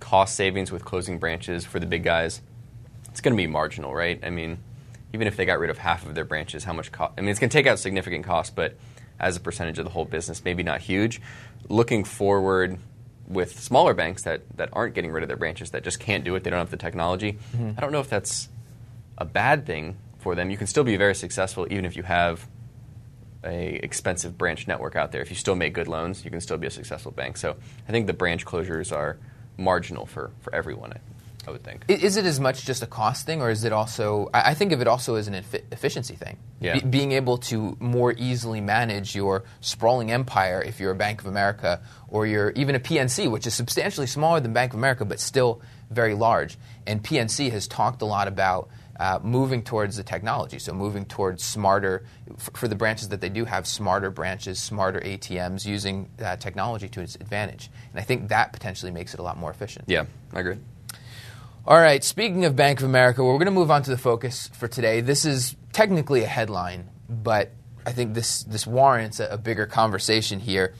cost 0.00 0.34
savings 0.34 0.72
with 0.72 0.82
closing 0.82 1.18
branches 1.18 1.66
for 1.66 1.78
the 1.78 1.86
big 1.86 2.04
guys, 2.04 2.40
it's 3.10 3.20
going 3.20 3.34
to 3.34 3.36
be 3.36 3.46
marginal, 3.46 3.94
right? 3.94 4.18
I 4.24 4.30
mean, 4.30 4.58
even 5.12 5.26
if 5.26 5.36
they 5.36 5.44
got 5.44 5.58
rid 5.58 5.68
of 5.68 5.76
half 5.76 6.06
of 6.06 6.14
their 6.14 6.24
branches, 6.24 6.64
how 6.64 6.72
much 6.72 6.90
cost? 6.90 7.12
I 7.18 7.20
mean, 7.20 7.30
it's 7.30 7.38
going 7.38 7.50
to 7.50 7.56
take 7.56 7.66
out 7.66 7.78
significant 7.78 8.24
cost, 8.24 8.56
but 8.56 8.76
as 9.20 9.36
a 9.36 9.40
percentage 9.40 9.78
of 9.78 9.84
the 9.84 9.90
whole 9.90 10.04
business, 10.04 10.44
maybe 10.44 10.62
not 10.62 10.80
huge. 10.80 11.20
Looking 11.68 12.04
forward 12.04 12.78
with 13.28 13.60
smaller 13.60 13.94
banks 13.94 14.22
that, 14.22 14.42
that 14.56 14.70
aren't 14.72 14.94
getting 14.94 15.12
rid 15.12 15.22
of 15.22 15.28
their 15.28 15.36
branches, 15.36 15.70
that 15.70 15.84
just 15.84 16.00
can't 16.00 16.24
do 16.24 16.34
it, 16.34 16.42
they 16.42 16.50
don't 16.50 16.58
have 16.58 16.70
the 16.70 16.76
technology, 16.76 17.38
mm-hmm. 17.54 17.72
I 17.76 17.80
don't 17.80 17.92
know 17.92 18.00
if 18.00 18.08
that's 18.08 18.48
a 19.18 19.24
bad 19.24 19.66
thing 19.66 19.98
for 20.18 20.34
them. 20.34 20.50
You 20.50 20.56
can 20.56 20.66
still 20.66 20.84
be 20.84 20.96
very 20.96 21.14
successful 21.14 21.66
even 21.70 21.84
if 21.84 21.96
you 21.96 22.02
have 22.02 22.48
a 23.44 23.74
expensive 23.82 24.36
branch 24.36 24.66
network 24.66 24.96
out 24.96 25.12
there. 25.12 25.22
If 25.22 25.30
you 25.30 25.36
still 25.36 25.54
make 25.54 25.72
good 25.72 25.88
loans, 25.88 26.24
you 26.24 26.30
can 26.30 26.40
still 26.40 26.58
be 26.58 26.66
a 26.66 26.70
successful 26.70 27.12
bank. 27.12 27.36
So 27.36 27.56
I 27.88 27.92
think 27.92 28.06
the 28.06 28.12
branch 28.12 28.44
closures 28.44 28.94
are 28.94 29.18
marginal 29.56 30.06
for, 30.06 30.30
for 30.40 30.54
everyone, 30.54 30.94
I, 31.46 31.50
would 31.50 31.62
think. 31.62 31.84
Is 31.88 32.16
it 32.16 32.24
as 32.24 32.38
much 32.38 32.64
just 32.64 32.82
a 32.82 32.86
cost 32.86 33.26
thing, 33.26 33.40
or 33.40 33.50
is 33.50 33.64
it 33.64 33.72
also? 33.72 34.28
I 34.34 34.50
I 34.50 34.54
think 34.54 34.72
of 34.72 34.80
it 34.80 34.88
also 34.88 35.14
as 35.14 35.28
an 35.28 35.34
efficiency 35.34 36.14
thing. 36.14 36.36
Yeah. 36.60 36.74
Be- 36.74 36.86
being 36.86 37.12
able 37.12 37.38
to 37.38 37.76
more 37.80 38.12
easily 38.12 38.60
manage 38.60 39.14
your 39.14 39.44
sprawling 39.60 40.10
empire 40.12 40.62
if 40.62 40.80
you're 40.80 40.92
a 40.92 40.96
Bank 40.96 41.20
of 41.20 41.26
America 41.26 41.80
or 42.08 42.26
you're 42.26 42.50
even 42.50 42.74
a 42.74 42.80
PNC, 42.80 43.30
which 43.30 43.46
is 43.46 43.54
substantially 43.54 44.06
smaller 44.06 44.40
than 44.40 44.52
Bank 44.52 44.72
of 44.72 44.78
America 44.78 45.04
but 45.04 45.18
still 45.20 45.62
very 45.90 46.14
large. 46.14 46.58
And 46.86 47.02
PNC 47.02 47.50
has 47.52 47.66
talked 47.68 48.02
a 48.02 48.06
lot 48.06 48.28
about. 48.28 48.68
Uh, 49.00 49.18
moving 49.22 49.62
towards 49.62 49.96
the 49.96 50.02
technology, 50.02 50.58
so 50.58 50.74
moving 50.74 51.06
towards 51.06 51.42
smarter, 51.42 52.04
f- 52.36 52.50
for 52.52 52.68
the 52.68 52.74
branches 52.74 53.08
that 53.08 53.22
they 53.22 53.30
do 53.30 53.46
have, 53.46 53.66
smarter 53.66 54.10
branches, 54.10 54.60
smarter 54.60 55.00
ATMs, 55.00 55.64
using 55.64 56.06
uh, 56.22 56.36
technology 56.36 56.86
to 56.86 57.00
its 57.00 57.14
advantage. 57.14 57.70
And 57.92 57.98
I 57.98 58.02
think 58.02 58.28
that 58.28 58.52
potentially 58.52 58.92
makes 58.92 59.14
it 59.14 59.20
a 59.20 59.22
lot 59.22 59.38
more 59.38 59.50
efficient. 59.50 59.86
Yeah, 59.88 60.04
I 60.34 60.40
agree. 60.40 60.58
All 61.70 61.78
right, 61.78 62.02
speaking 62.02 62.46
of 62.46 62.56
Bank 62.56 62.80
of 62.80 62.84
America, 62.84 63.22
we're 63.22 63.34
going 63.34 63.44
to 63.44 63.52
move 63.52 63.70
on 63.70 63.84
to 63.84 63.90
the 63.90 63.96
focus 63.96 64.50
for 64.54 64.66
today. 64.66 65.02
This 65.02 65.24
is 65.24 65.54
technically 65.72 66.24
a 66.24 66.26
headline, 66.26 66.90
but 67.08 67.52
I 67.86 67.92
think 67.92 68.12
this, 68.12 68.42
this 68.42 68.66
warrants 68.66 69.20
a, 69.20 69.26
a 69.26 69.38
bigger 69.38 69.66
conversation 69.66 70.40
here. 70.40 70.74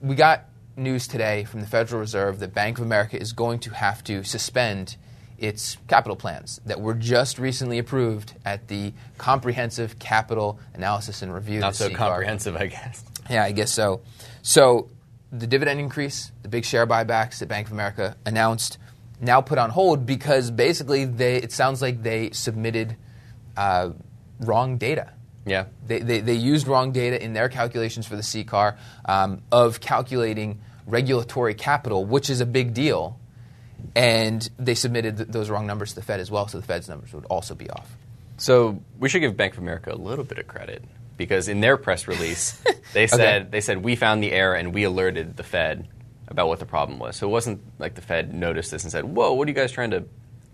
We 0.00 0.14
got 0.14 0.44
news 0.76 1.08
today 1.08 1.42
from 1.42 1.62
the 1.62 1.66
Federal 1.66 1.98
Reserve 1.98 2.38
that 2.38 2.54
Bank 2.54 2.78
of 2.78 2.84
America 2.84 3.20
is 3.20 3.32
going 3.32 3.58
to 3.58 3.70
have 3.70 4.04
to 4.04 4.22
suspend 4.22 4.96
its 5.36 5.76
capital 5.88 6.14
plans 6.14 6.60
that 6.64 6.80
were 6.80 6.94
just 6.94 7.40
recently 7.40 7.78
approved 7.78 8.34
at 8.44 8.68
the 8.68 8.92
Comprehensive 9.18 9.98
Capital 9.98 10.60
Analysis 10.74 11.22
and 11.22 11.34
Review. 11.34 11.58
Not 11.58 11.74
so 11.74 11.88
CCAR. 11.88 11.96
comprehensive, 11.96 12.54
I 12.54 12.68
guess. 12.68 13.02
Yeah, 13.28 13.42
I 13.42 13.50
guess 13.50 13.72
so. 13.72 14.02
So 14.42 14.90
the 15.32 15.48
dividend 15.48 15.80
increase, 15.80 16.30
the 16.44 16.48
big 16.48 16.64
share 16.64 16.86
buybacks 16.86 17.40
that 17.40 17.48
Bank 17.48 17.66
of 17.66 17.72
America 17.72 18.16
announced, 18.24 18.78
now 19.20 19.40
put 19.40 19.58
on 19.58 19.70
hold 19.70 20.06
because 20.06 20.50
basically 20.50 21.04
they 21.04 21.36
it 21.36 21.52
sounds 21.52 21.82
like 21.82 22.02
they 22.02 22.30
submitted 22.30 22.96
uh, 23.56 23.90
wrong 24.40 24.78
data. 24.78 25.12
Yeah. 25.46 25.66
They, 25.86 26.00
they, 26.00 26.20
they 26.20 26.34
used 26.34 26.66
wrong 26.66 26.92
data 26.92 27.22
in 27.22 27.32
their 27.32 27.48
calculations 27.48 28.06
for 28.06 28.16
the 28.16 28.22
CCAR 28.22 28.76
um, 29.04 29.42
of 29.50 29.80
calculating 29.80 30.60
regulatory 30.86 31.54
capital, 31.54 32.04
which 32.04 32.30
is 32.30 32.40
a 32.40 32.46
big 32.46 32.74
deal. 32.74 33.18
And 33.94 34.48
they 34.58 34.74
submitted 34.74 35.16
th- 35.16 35.28
those 35.30 35.48
wrong 35.48 35.66
numbers 35.66 35.90
to 35.90 35.94
the 35.96 36.02
Fed 36.02 36.20
as 36.20 36.30
well, 36.30 36.46
so 36.48 36.58
the 36.60 36.66
Fed's 36.66 36.88
numbers 36.88 37.12
would 37.14 37.24
also 37.26 37.54
be 37.54 37.70
off. 37.70 37.96
So 38.36 38.82
we 38.98 39.08
should 39.08 39.20
give 39.20 39.36
Bank 39.36 39.54
of 39.54 39.60
America 39.60 39.92
a 39.92 39.96
little 39.96 40.24
bit 40.24 40.38
of 40.38 40.46
credit 40.46 40.84
because 41.16 41.48
in 41.48 41.60
their 41.60 41.76
press 41.76 42.06
release, 42.06 42.62
they 42.92 43.06
said 43.06 43.50
they 43.50 43.60
said 43.60 43.82
we 43.82 43.96
found 43.96 44.22
the 44.22 44.32
error 44.32 44.54
and 44.54 44.74
we 44.74 44.84
alerted 44.84 45.36
the 45.36 45.42
Fed 45.42 45.88
about 46.30 46.48
what 46.48 46.58
the 46.58 46.66
problem 46.66 46.98
was. 46.98 47.16
So 47.16 47.28
it 47.28 47.30
wasn't 47.30 47.60
like 47.78 47.94
the 47.94 48.02
Fed 48.02 48.32
noticed 48.32 48.70
this 48.70 48.84
and 48.84 48.92
said, 48.92 49.04
"Whoa, 49.04 49.34
what 49.34 49.46
are 49.46 49.50
you 49.50 49.54
guys 49.54 49.72
trying 49.72 49.90
to 49.90 50.04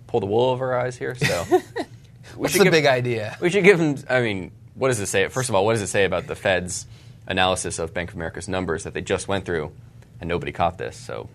pull 0.07 0.21
the 0.21 0.27
wool 0.27 0.51
over 0.51 0.73
our 0.73 0.81
eyes 0.81 0.97
here?" 0.97 1.15
So 1.15 1.45
What's 2.35 2.57
the 2.57 2.65
give- 2.65 2.73
big 2.73 2.87
idea? 2.87 3.37
We 3.41 3.51
should 3.51 3.65
give 3.65 3.79
them. 3.79 3.97
I 4.09 4.21
mean, 4.21 4.51
what 4.75 4.89
does 4.89 5.01
it 5.01 5.07
say? 5.07 5.29
First 5.29 5.49
of 5.49 5.55
all, 5.55 5.65
what 5.65 5.73
does 5.75 5.83
it 5.83 5.89
say 5.89 6.05
about 6.05 6.27
the 6.27 6.35
Fed's 6.35 6.87
analysis 7.27 7.79
of 7.79 7.95
Bank 7.95 8.11
of 8.11 8.17
America's 8.17 8.49
numbers 8.49 8.85
that 8.85 8.95
they 8.95 9.03
just 9.03 9.29
went 9.29 9.45
through, 9.45 9.73
and 10.21 10.29
nobody 10.29 10.53
caught 10.53 10.79
this? 10.79 10.97
So 10.97 11.29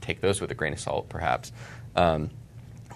take 0.00 0.20
those 0.20 0.40
with 0.40 0.50
a 0.50 0.54
grain 0.54 0.72
of 0.72 0.80
salt, 0.80 1.08
perhaps. 1.08 1.52
Um, 1.96 2.30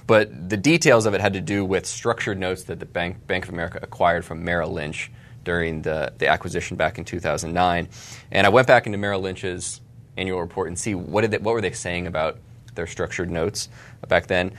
but 0.07 0.49
the 0.51 0.57
details 0.57 1.07
of 1.07 1.15
it 1.15 1.21
had 1.21 1.35
to 1.35 1.41
do 1.41 1.65
with 1.65 1.87
structured 1.87 2.39
notes 2.39 2.65
that 2.65 2.81
the 2.81 2.87
Bank 2.87 3.27
Bank 3.27 3.45
of 3.45 3.53
America 3.53 3.79
acquired 3.83 4.25
from 4.25 4.45
Merrill 4.45 4.71
Lynch 4.73 5.11
during 5.45 5.83
the, 5.83 6.13
the 6.19 6.29
acquisition 6.29 6.77
back 6.77 6.99
in 6.99 7.05
2009. 7.05 7.89
And 8.31 8.47
I 8.47 8.51
went 8.51 8.69
back 8.69 8.87
into 8.87 8.99
Merrill 8.99 9.21
Lynch's 9.21 9.81
annual 10.17 10.41
report 10.41 10.69
and 10.69 10.79
see 10.79 10.95
what 10.95 11.23
did 11.23 11.31
they, 11.31 11.39
what 11.39 11.55
were 11.55 11.61
they 11.61 11.73
saying 11.73 12.07
about 12.07 12.39
their 12.75 12.87
structured 12.87 13.31
notes 13.31 13.69
back 14.09 14.27
then. 14.27 14.53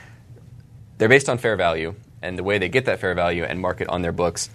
They're 0.98 1.08
based 1.08 1.28
on 1.28 1.38
fair 1.38 1.56
value, 1.56 1.94
and 2.22 2.38
the 2.38 2.44
way 2.44 2.58
they 2.58 2.68
get 2.68 2.84
that 2.86 3.00
fair 3.00 3.14
value 3.14 3.44
and 3.44 3.60
market 3.60 3.88
on 3.88 4.02
their 4.02 4.12
books 4.12 4.50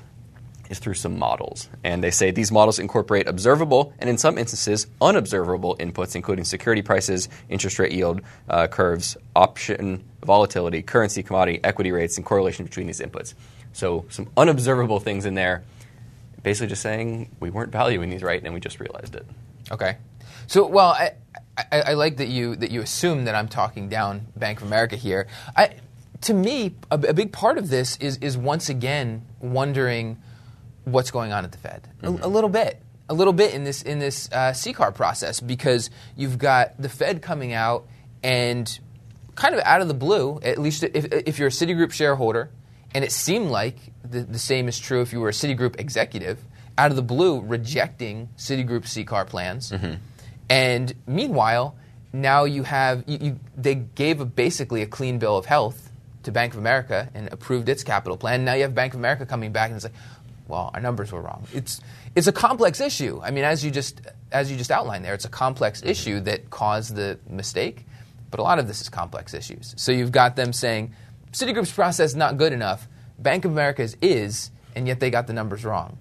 is 0.70 0.80
through 0.80 0.94
some 0.94 1.18
models. 1.18 1.68
And 1.84 2.04
they 2.04 2.12
say 2.12 2.32
these 2.32 2.52
models 2.52 2.80
incorporate 2.80 3.28
observable 3.28 3.94
and, 4.00 4.10
in 4.10 4.18
some 4.18 4.38
instances, 4.38 4.88
unobservable 5.02 5.76
inputs, 5.78 6.16
including 6.16 6.46
security 6.46 6.82
prices, 6.82 7.28
interest 7.50 7.80
rate 7.80 7.92
yield 7.92 8.22
uh, 8.48 8.68
curves, 8.68 9.18
option 9.36 10.04
volatility, 10.24 10.82
currency, 10.82 11.24
commodity, 11.24 11.60
equity 11.64 11.92
rates, 11.92 12.18
and 12.18 12.26
correlation 12.26 12.66
between 12.66 12.88
these 12.88 13.00
inputs. 13.00 13.34
So, 13.74 14.06
some 14.10 14.30
unobservable 14.38 15.00
things 15.00 15.26
in 15.26 15.34
there, 15.36 15.64
basically 16.44 16.68
just 16.68 16.82
saying 16.82 17.30
we 17.40 17.50
weren't 17.50 17.72
valuing 17.72 18.10
these 18.10 18.24
right 18.24 18.42
and 18.44 18.54
we 18.54 18.60
just 18.60 18.80
realized 18.80 19.16
it. 19.16 19.26
Okay. 19.72 19.98
So, 20.50 20.66
well, 20.66 20.90
I, 20.90 21.12
I, 21.56 21.82
I 21.82 21.94
like 21.94 22.18
that 22.18 22.28
you 22.28 22.56
that 22.56 22.72
you 22.72 22.82
assume 22.82 23.26
that 23.26 23.36
I'm 23.36 23.48
talking 23.48 23.88
down 23.88 24.26
Bank 24.36 24.62
of 24.62 24.68
America 24.68 24.96
here. 24.96 25.28
I, 25.56 25.76
to 26.22 26.34
me, 26.34 26.74
a, 26.90 26.96
a 26.96 27.14
big 27.14 27.32
part 27.32 27.60
of 27.60 27.70
this 27.70 27.98
is 27.98 28.18
is 28.18 28.36
once 28.36 28.68
again 28.68 29.28
wondering 29.40 30.18
what's 30.86 31.12
going 31.12 31.32
on 31.32 31.46
at 31.46 31.52
the 31.52 31.60
Fed 31.60 31.88
Mm-hmm. 32.02 32.24
a, 32.24 32.28
a 32.28 32.30
little 32.30 32.50
bit, 32.50 32.82
a 33.10 33.14
little 33.14 33.32
bit 33.32 33.54
in 33.54 33.64
this 33.64 33.84
in 33.84 34.00
this 34.00 34.28
uh, 34.32 34.52
CCAR 34.52 34.96
process 34.96 35.40
because 35.40 35.92
you've 36.18 36.40
got 36.40 36.82
the 36.82 36.90
Fed 36.90 37.22
coming 37.22 37.54
out 37.54 37.88
and 38.24 38.80
kind 39.36 39.54
of 39.54 39.62
out 39.66 39.82
of 39.82 39.88
the 39.88 39.94
blue, 39.94 40.40
at 40.42 40.58
least 40.58 40.82
if, 40.84 41.06
if 41.12 41.38
you're 41.38 41.50
a 41.50 41.52
Citigroup 41.52 41.92
shareholder, 41.92 42.50
and 42.96 43.06
it 43.06 43.12
seemed 43.12 43.52
like 43.52 43.78
the, 44.04 44.22
the 44.22 44.40
same 44.40 44.68
is 44.68 44.80
true 44.80 45.02
if 45.02 45.14
you 45.14 45.20
were 45.20 45.30
a 45.30 45.32
Citigroup 45.32 45.80
executive, 45.80 46.40
out 46.76 46.90
of 46.90 46.96
the 46.96 47.04
blue 47.04 47.40
rejecting 47.40 48.30
Citigroup 48.36 48.86
CCAR 48.86 49.28
plans. 49.28 49.72
And 50.50 50.94
meanwhile, 51.08 51.76
now 52.12 52.46
you 52.46 52.64
have, 52.64 53.04
you, 53.08 53.18
you, 53.22 53.40
they 53.56 53.76
gave 53.76 54.20
a, 54.20 54.26
basically 54.26 54.82
a 54.82 54.88
clean 54.88 55.20
bill 55.20 55.38
of 55.38 55.46
health 55.46 55.92
to 56.24 56.32
Bank 56.32 56.54
of 56.54 56.60
America 56.60 57.10
and 57.14 57.32
approved 57.32 57.70
its 57.70 57.84
capital 57.84 58.18
plan. 58.18 58.44
Now 58.44 58.54
you 58.54 58.64
have 58.64 58.74
Bank 58.76 58.94
of 58.94 59.00
America 59.00 59.26
coming 59.26 59.52
back 59.52 59.70
and 59.70 59.76
it's 59.76 59.86
like, 59.86 59.94
well, 60.48 60.72
our 60.74 60.82
numbers 60.82 61.12
were 61.12 61.22
wrong. 61.22 61.46
It's, 61.54 61.80
it's 62.16 62.26
a 62.28 62.32
complex 62.32 62.82
issue. 62.82 63.22
I 63.24 63.30
mean, 63.30 63.44
as 63.44 63.64
you 63.64 63.70
just, 63.70 64.02
as 64.32 64.50
you 64.50 64.58
just 64.58 64.72
outlined 64.72 65.06
there, 65.06 65.14
it's 65.14 65.26
a 65.26 65.30
complex 65.30 65.82
mm-hmm. 65.82 65.90
issue 65.90 66.20
that 66.22 66.50
caused 66.50 66.96
the 66.96 67.20
mistake. 67.30 67.86
But 68.32 68.40
a 68.40 68.44
lot 68.44 68.60
of 68.60 68.68
this 68.68 68.82
is 68.82 68.90
complex 68.90 69.34
issues. 69.34 69.76
So 69.78 69.92
you've 69.92 70.12
got 70.12 70.36
them 70.36 70.54
saying 70.54 70.94
Citigroup's 71.32 71.72
process 71.72 72.12
is 72.12 72.16
not 72.16 72.38
good 72.38 72.54
enough, 72.54 72.88
Bank 73.20 73.46
of 73.46 73.52
America's 73.52 73.96
is, 74.02 74.50
and 74.76 74.88
yet 74.88 75.00
they 75.00 75.10
got 75.10 75.28
the 75.28 75.34
numbers 75.34 75.64
wrong. 75.64 75.98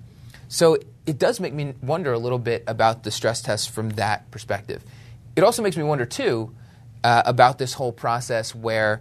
So 0.49 0.79
it 1.09 1.19
does 1.19 1.41
make 1.41 1.55
me 1.55 1.73
wonder 1.83 2.13
a 2.13 2.19
little 2.19 2.39
bit 2.39 2.63
about 2.67 3.03
the 3.03 3.11
stress 3.11 3.41
test 3.41 3.71
from 3.71 3.89
that 3.91 4.31
perspective. 4.31 4.85
It 5.37 5.43
also 5.43 5.63
makes 5.63 5.75
me 5.75 5.83
wonder, 5.83 6.05
too, 6.05 6.55
uh, 7.03 7.23
about 7.25 7.57
this 7.57 7.73
whole 7.73 7.93
process 7.93 8.55
where 8.55 9.01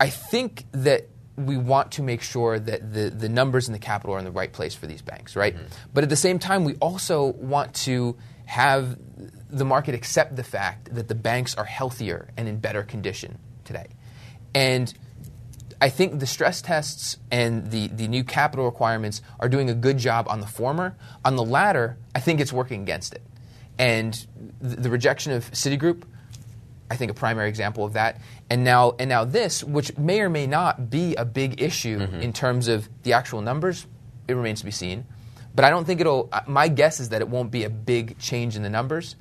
I 0.00 0.08
think 0.08 0.64
that 0.72 1.08
we 1.36 1.58
want 1.58 1.92
to 1.92 2.02
make 2.02 2.22
sure 2.22 2.58
that 2.58 2.94
the, 2.94 3.10
the 3.10 3.28
numbers 3.28 3.68
in 3.68 3.74
the 3.74 3.78
capital 3.78 4.14
are 4.14 4.18
in 4.18 4.24
the 4.24 4.30
right 4.30 4.50
place 4.50 4.74
for 4.74 4.86
these 4.86 5.02
banks, 5.02 5.36
right? 5.36 5.54
But 5.92 6.04
at 6.04 6.10
the 6.10 6.16
same 6.16 6.38
time, 6.38 6.64
we 6.64 6.76
also 6.76 7.26
want 7.26 7.74
to 7.74 8.16
have 8.46 8.96
the 9.50 9.64
market 9.66 9.94
accept 9.94 10.36
the 10.36 10.44
fact 10.44 10.94
that 10.94 11.08
the 11.08 11.14
banks 11.14 11.54
are 11.54 11.64
healthier 11.64 12.28
and 12.38 12.48
in 12.48 12.58
better 12.58 12.82
condition 12.82 13.38
today. 13.64 13.88
And 14.54 14.92
I 15.82 15.88
think 15.90 16.20
the 16.20 16.26
stress 16.26 16.62
tests 16.62 17.18
and 17.30 17.70
the, 17.72 17.88
the 17.88 18.06
new 18.06 18.22
capital 18.22 18.64
requirements 18.66 19.20
are 19.40 19.48
doing 19.48 19.68
a 19.68 19.74
good 19.74 19.98
job 19.98 20.26
on 20.28 20.40
the 20.40 20.46
former. 20.46 20.94
On 21.24 21.34
the 21.34 21.42
latter, 21.44 21.98
I 22.14 22.20
think 22.20 22.40
it's 22.40 22.52
working 22.52 22.82
against 22.82 23.12
it. 23.12 23.22
And 23.78 24.14
the, 24.60 24.76
the 24.76 24.90
rejection 24.90 25.32
of 25.32 25.50
Citigroup, 25.50 26.04
I 26.88 26.94
think 26.96 27.10
a 27.10 27.14
primary 27.14 27.48
example 27.48 27.84
of 27.84 27.94
that. 27.94 28.20
And 28.48 28.62
now, 28.62 28.94
and 29.00 29.08
now 29.08 29.24
this, 29.24 29.64
which 29.64 29.98
may 29.98 30.20
or 30.20 30.30
may 30.30 30.46
not 30.46 30.88
be 30.88 31.16
a 31.16 31.24
big 31.24 31.60
issue 31.60 31.98
in 32.20 32.32
terms 32.32 32.68
of 32.68 32.88
the 33.02 33.14
actual 33.14 33.40
numbers, 33.40 33.86
it 34.28 34.34
remains 34.34 34.60
to 34.60 34.64
be 34.64 34.70
seen. 34.70 35.04
But 35.54 35.64
I 35.64 35.70
don't 35.70 35.84
think 35.84 36.00
it'll. 36.00 36.28
uh, 36.32 36.42
My 36.46 36.68
guess 36.68 37.00
is 37.00 37.08
that 37.08 37.20
it 37.22 37.28
won't 37.28 37.50
be 37.50 37.64
a 37.64 37.70
big 37.70 38.18
change 38.18 38.54
in 38.56 38.62
the 38.62 38.70
numbers. 38.70 39.16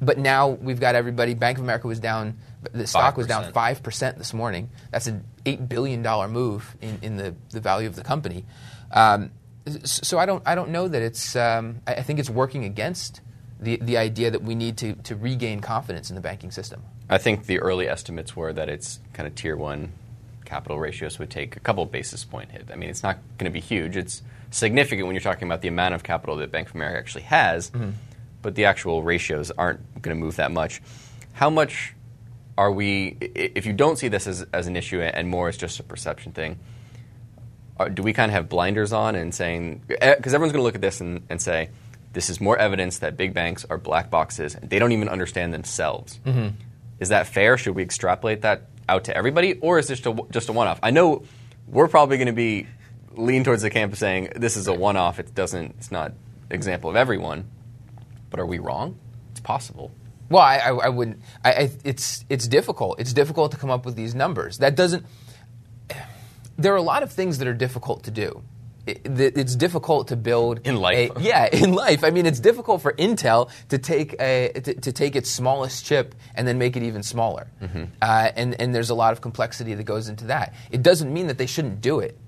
But 0.00 0.18
now 0.18 0.48
we've 0.48 0.80
got 0.80 0.94
everybody. 0.94 1.34
Bank 1.34 1.58
of 1.58 1.64
America 1.64 1.86
was 1.86 2.00
down. 2.00 2.36
The 2.72 2.86
stock 2.86 3.16
was 3.16 3.26
down 3.26 3.52
5%. 3.52 4.18
this 4.18 4.34
morning. 4.34 4.70
That's 4.90 5.06
an 5.06 5.24
eight 5.46 5.68
billion 5.68 6.02
dollar 6.02 6.28
move 6.28 6.76
in, 6.80 6.98
in 7.02 7.16
the, 7.16 7.34
the 7.50 7.60
value 7.60 7.86
of 7.86 7.96
the 7.96 8.02
company. 8.02 8.44
Um, 8.90 9.30
so 9.84 10.18
I 10.18 10.26
don't 10.26 10.42
I 10.46 10.54
don't 10.54 10.70
know 10.70 10.88
that 10.88 11.00
it's. 11.00 11.36
Um, 11.36 11.80
I, 11.86 12.02
think 12.02 12.18
it's 12.18 12.28
working 12.28 12.64
against 12.64 13.22
the 13.60 13.76
the 13.76 13.96
idea 13.96 14.30
that 14.30 14.42
we 14.42 14.54
need 14.54 14.76
to 14.78 14.94
to 14.94 15.16
regain 15.16 15.60
confidence 15.60 16.10
in 16.10 16.16
the 16.16 16.20
banking 16.20 16.50
system. 16.50 16.82
I 17.08 17.18
think 17.18 17.46
the 17.46 17.60
early 17.60 17.88
estimates 17.88 18.36
were 18.36 18.52
that 18.52 18.68
it's 18.68 19.00
kind 19.14 19.26
of 19.26 19.34
tier 19.34 19.56
one 19.56 19.92
capital 20.44 20.78
ratios 20.78 21.18
would 21.18 21.30
take 21.30 21.56
a 21.56 21.60
couple 21.60 21.84
basis 21.86 22.24
point 22.24 22.50
hit. 22.50 22.68
I 22.70 22.76
mean, 22.76 22.90
it's 22.90 23.02
not 23.02 23.18
going 23.38 23.50
to 23.50 23.54
be 23.54 23.60
huge. 23.60 23.96
It's 23.96 24.22
significant 24.50 25.06
when 25.06 25.14
you're 25.14 25.22
talking 25.22 25.48
about 25.48 25.62
the 25.62 25.68
amount 25.68 25.94
of 25.94 26.02
capital 26.02 26.36
that 26.36 26.52
Bank 26.52 26.68
of 26.68 26.74
America 26.74 26.98
actually 26.98 27.24
has, 27.24 27.72
but 28.44 28.54
the 28.54 28.66
actual 28.66 29.02
ratios 29.02 29.50
aren't 29.50 29.80
going 30.00 30.16
to 30.16 30.20
move 30.20 30.36
that 30.36 30.52
much. 30.52 30.80
How 31.32 31.50
much 31.50 31.94
are 32.56 32.70
we, 32.70 33.16
if 33.34 33.66
you 33.66 33.72
don't 33.72 33.98
see 33.98 34.06
this 34.06 34.28
as, 34.28 34.46
as 34.52 34.68
an 34.68 34.76
issue 34.76 35.00
and 35.00 35.28
more 35.28 35.48
as 35.48 35.56
just 35.56 35.80
a 35.80 35.82
perception 35.82 36.30
thing, 36.30 36.60
are, 37.76 37.88
do 37.88 38.04
we 38.04 38.12
kind 38.12 38.30
of 38.30 38.34
have 38.34 38.48
blinders 38.48 38.92
on 38.92 39.16
and 39.16 39.34
saying, 39.34 39.82
because 39.88 40.32
everyone's 40.34 40.52
going 40.52 40.60
to 40.60 40.62
look 40.62 40.76
at 40.76 40.80
this 40.80 41.00
and, 41.00 41.22
and 41.28 41.42
say, 41.42 41.70
this 42.12 42.30
is 42.30 42.40
more 42.40 42.56
evidence 42.56 42.98
that 42.98 43.16
big 43.16 43.34
banks 43.34 43.66
are 43.68 43.78
black 43.78 44.10
boxes 44.10 44.54
and 44.54 44.70
they 44.70 44.78
don't 44.78 44.92
even 44.92 45.08
understand 45.08 45.52
themselves. 45.52 46.20
Mm-hmm. 46.24 46.50
Is 47.00 47.08
that 47.08 47.26
fair? 47.26 47.58
Should 47.58 47.74
we 47.74 47.82
extrapolate 47.82 48.42
that 48.42 48.68
out 48.88 49.04
to 49.04 49.16
everybody, 49.16 49.54
or 49.54 49.78
is 49.78 49.88
this 49.88 49.98
just 49.98 50.18
a, 50.18 50.22
just 50.30 50.48
a 50.48 50.52
one-off? 50.52 50.78
I 50.82 50.90
know 50.90 51.24
we're 51.66 51.88
probably 51.88 52.18
going 52.18 52.26
to 52.26 52.32
be 52.32 52.68
lean 53.16 53.42
towards 53.42 53.62
the 53.62 53.70
camp 53.70 53.92
of 53.92 53.98
saying 53.98 54.34
this 54.36 54.56
is 54.56 54.68
a 54.68 54.74
one-off. 54.74 55.18
It 55.18 55.34
doesn't. 55.34 55.74
It's 55.78 55.90
not 55.90 56.12
example 56.50 56.90
of 56.90 56.96
everyone. 56.96 57.48
But 58.34 58.40
are 58.40 58.46
we 58.46 58.58
wrong? 58.58 58.98
It's 59.30 59.38
possible. 59.38 59.92
Well, 60.28 60.42
I, 60.42 60.56
I, 60.56 60.70
I 60.70 60.88
wouldn't. 60.88 61.20
I, 61.44 61.52
I, 61.52 61.70
it's 61.84 62.24
it's 62.28 62.48
difficult. 62.48 62.98
It's 62.98 63.12
difficult 63.12 63.52
to 63.52 63.56
come 63.56 63.70
up 63.70 63.86
with 63.86 63.94
these 63.94 64.12
numbers. 64.12 64.58
That 64.58 64.74
doesn't. 64.74 65.06
There 66.58 66.72
are 66.72 66.76
a 66.76 66.82
lot 66.82 67.04
of 67.04 67.12
things 67.12 67.38
that 67.38 67.46
are 67.46 67.54
difficult 67.54 68.02
to 68.04 68.10
do. 68.10 68.42
It, 68.86 69.02
it's 69.04 69.54
difficult 69.54 70.08
to 70.08 70.16
build 70.16 70.60
In 70.66 70.76
life. 70.76 71.12
a- 71.16 71.20
yeah, 71.20 71.46
in 71.52 71.72
life. 71.74 72.02
I 72.02 72.10
mean, 72.10 72.26
it's 72.26 72.40
difficult 72.40 72.82
for 72.82 72.92
Intel 72.94 73.50
to 73.68 73.78
take 73.78 74.16
a 74.20 74.50
to, 74.64 74.74
to 74.74 74.92
take 74.92 75.14
its 75.14 75.30
smallest 75.30 75.84
chip 75.86 76.16
and 76.34 76.46
then 76.48 76.58
make 76.58 76.76
it 76.76 76.82
even 76.82 77.04
smaller. 77.04 77.46
Uh, 78.02 78.30
and 78.34 78.60
and 78.60 78.74
there's 78.74 78.90
a 78.90 78.94
lot 78.96 79.12
of 79.12 79.20
complexity 79.20 79.74
that 79.74 79.84
goes 79.84 80.08
into 80.08 80.24
that. 80.26 80.54
It 80.72 80.82
doesn't 80.82 81.12
mean 81.12 81.28
that 81.28 81.38
they 81.38 81.46
shouldn't 81.46 81.80
do 81.80 82.00
it. 82.00 82.18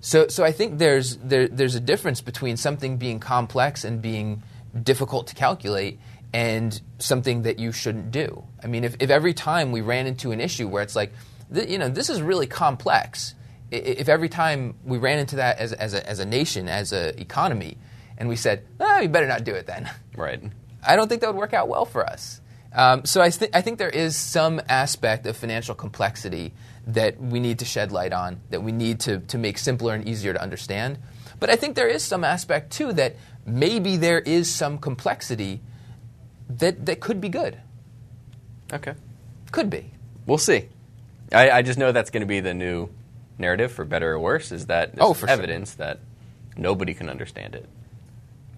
So, 0.00 0.28
so 0.28 0.42
I 0.42 0.52
think 0.52 0.78
there's 0.78 1.16
there, 1.18 1.46
there's 1.48 1.74
a 1.74 1.80
difference 1.80 2.22
between 2.22 2.56
something 2.56 2.96
being 2.96 3.18
complex 3.20 3.84
and 3.84 4.00
being 4.00 4.42
difficult 4.82 5.28
to 5.28 5.34
calculate, 5.34 5.98
and 6.32 6.80
something 6.98 7.42
that 7.42 7.58
you 7.58 7.72
shouldn't 7.72 8.10
do. 8.10 8.44
I 8.62 8.66
mean, 8.66 8.84
if, 8.84 8.96
if 9.00 9.10
every 9.10 9.34
time 9.34 9.72
we 9.72 9.80
ran 9.80 10.06
into 10.06 10.30
an 10.30 10.40
issue 10.40 10.68
where 10.68 10.82
it's 10.82 10.94
like, 10.94 11.12
th- 11.52 11.68
you 11.68 11.78
know, 11.78 11.88
this 11.88 12.08
is 12.08 12.22
really 12.22 12.46
complex. 12.46 13.34
If 13.70 14.08
every 14.08 14.28
time 14.28 14.74
we 14.84 14.98
ran 14.98 15.18
into 15.18 15.36
that 15.36 15.58
as, 15.58 15.72
as, 15.72 15.94
a, 15.94 16.08
as 16.08 16.18
a 16.18 16.24
nation, 16.24 16.68
as 16.68 16.92
an 16.92 17.18
economy, 17.18 17.78
and 18.18 18.28
we 18.28 18.36
said, 18.36 18.64
ah, 18.78 19.00
you 19.00 19.08
better 19.08 19.26
not 19.26 19.44
do 19.44 19.54
it 19.54 19.66
then. 19.66 19.90
Right. 20.16 20.42
I 20.86 20.96
don't 20.96 21.08
think 21.08 21.20
that 21.22 21.28
would 21.28 21.38
work 21.38 21.54
out 21.54 21.68
well 21.68 21.84
for 21.84 22.04
us. 22.04 22.40
Um, 22.72 23.04
so 23.04 23.20
I, 23.20 23.30
th- 23.30 23.50
I 23.52 23.62
think 23.62 23.78
there 23.78 23.90
is 23.90 24.14
some 24.16 24.60
aspect 24.68 25.26
of 25.26 25.36
financial 25.36 25.74
complexity 25.74 26.52
that 26.86 27.20
we 27.20 27.40
need 27.40 27.58
to 27.60 27.64
shed 27.64 27.90
light 27.90 28.12
on, 28.12 28.40
that 28.50 28.62
we 28.62 28.72
need 28.72 29.00
to, 29.00 29.18
to 29.18 29.38
make 29.38 29.58
simpler 29.58 29.94
and 29.94 30.06
easier 30.06 30.32
to 30.32 30.40
understand. 30.40 30.98
But 31.40 31.50
I 31.50 31.56
think 31.56 31.74
there 31.74 31.88
is 31.88 32.02
some 32.02 32.22
aspect 32.22 32.72
too 32.72 32.92
that 32.92 33.16
maybe 33.46 33.96
there 33.96 34.20
is 34.20 34.52
some 34.52 34.78
complexity 34.78 35.60
that, 36.48 36.86
that 36.86 37.00
could 37.00 37.20
be 37.20 37.28
good. 37.28 37.58
Okay. 38.72 38.94
Could 39.52 39.70
be. 39.70 39.90
We'll 40.26 40.38
see. 40.38 40.68
I, 41.32 41.50
I 41.50 41.62
just 41.62 41.78
know 41.78 41.92
that's 41.92 42.10
going 42.10 42.22
to 42.22 42.26
be 42.26 42.40
the 42.40 42.54
new 42.54 42.88
narrative, 43.38 43.72
for 43.72 43.84
better 43.84 44.12
or 44.12 44.18
worse. 44.18 44.52
Is 44.52 44.66
that 44.66 44.92
Oh, 44.98 45.14
for 45.14 45.26
sure. 45.26 45.30
evidence 45.30 45.74
that 45.74 46.00
nobody 46.56 46.94
can 46.94 47.08
understand 47.08 47.54
it. 47.54 47.68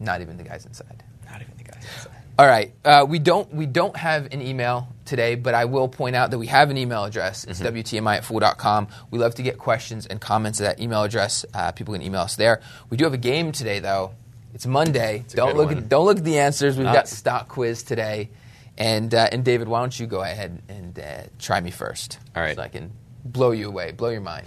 Not 0.01 0.21
even 0.21 0.37
the 0.37 0.43
guys 0.45 0.67
inside. 0.67 1.03
Not 1.31 1.41
even 1.41 1.55
the 1.57 1.65
guys. 1.65 1.83
inside. 1.85 2.13
All 2.39 2.47
right. 2.47 2.73
Uh, 2.85 3.07
we 3.09 3.19
don't 3.19 3.53
we 3.55 3.67
don't 3.67 3.95
have 3.97 4.33
an 4.33 4.41
email 4.43 4.89
today, 5.05 5.35
but 5.35 5.55
I 5.55 5.67
will 5.67 5.87
point 5.89 6.17
out 6.17 6.31
that 6.31 6.39
we 6.39 6.47
have 6.49 6.71
an 6.71 6.79
email 6.79 7.05
address. 7.05 7.45
It's 7.45 7.61
WTMI 7.61 8.17
at 8.17 8.25
fool.com. 8.25 8.89
We 9.11 9.19
love 9.19 9.35
to 9.37 9.43
get 9.43 9.59
questions 9.59 10.07
and 10.07 10.19
comments 10.21 10.61
at 10.61 10.65
that 10.77 10.83
email 10.83 11.03
address. 11.03 11.45
Uh, 11.55 11.73
people 11.73 11.93
can 11.95 12.03
email 12.03 12.23
us 12.23 12.37
there. 12.37 12.61
We 12.91 12.97
do 12.97 13.05
have 13.05 13.13
a 13.15 13.19
game 13.19 13.53
today, 13.53 13.79
though. 13.81 14.13
It's 14.55 14.67
Monday. 14.67 15.25
a 15.33 15.37
don't 15.37 15.57
look 15.57 15.69
one. 15.69 15.79
at 15.79 15.89
don't 15.89 16.05
look 16.05 16.19
at 16.19 16.25
the 16.25 16.39
answers. 16.39 16.77
We've 16.77 16.85
Not- 16.85 16.95
got 16.95 17.09
stock 17.09 17.49
quiz 17.49 17.83
today. 17.83 18.31
And 18.79 19.15
uh, 19.15 19.29
and 19.31 19.45
David, 19.45 19.69
why 19.69 19.81
don't 19.81 19.99
you 19.99 20.07
go 20.07 20.23
ahead 20.23 20.63
and 20.69 20.99
uh, 20.99 21.23
try 21.39 21.61
me 21.61 21.71
first? 21.71 22.19
All 22.35 22.43
right. 22.43 22.57
So 22.57 22.63
I 22.63 22.69
can 22.69 22.91
blow 23.25 23.51
you 23.51 23.69
away, 23.69 23.93
blow 23.93 24.09
your 24.09 24.21
mind. 24.23 24.47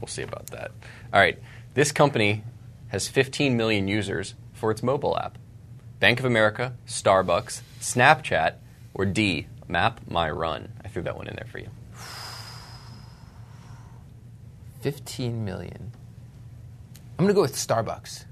We'll 0.00 0.06
see 0.08 0.22
about 0.22 0.46
that. 0.48 0.70
All 1.12 1.20
right. 1.20 1.38
This 1.74 1.90
company 1.92 2.44
has 2.88 3.08
15 3.08 3.56
million 3.56 3.88
users 3.88 4.34
for 4.52 4.70
its 4.70 4.82
mobile 4.82 5.18
app. 5.18 5.36
Bank 5.98 6.18
of 6.20 6.24
America, 6.24 6.74
Starbucks, 6.86 7.60
Snapchat, 7.80 8.54
or 8.94 9.04
D, 9.04 9.46
Map 9.66 10.00
My 10.08 10.30
Run. 10.30 10.72
I 10.84 10.88
threw 10.88 11.02
that 11.02 11.16
one 11.16 11.26
in 11.26 11.34
there 11.36 11.46
for 11.50 11.58
you. 11.58 11.68
15 14.82 15.44
million. 15.44 15.92
I'm 17.18 17.24
going 17.24 17.28
to 17.28 17.34
go 17.34 17.40
with 17.42 17.54
Starbucks. 17.54 18.24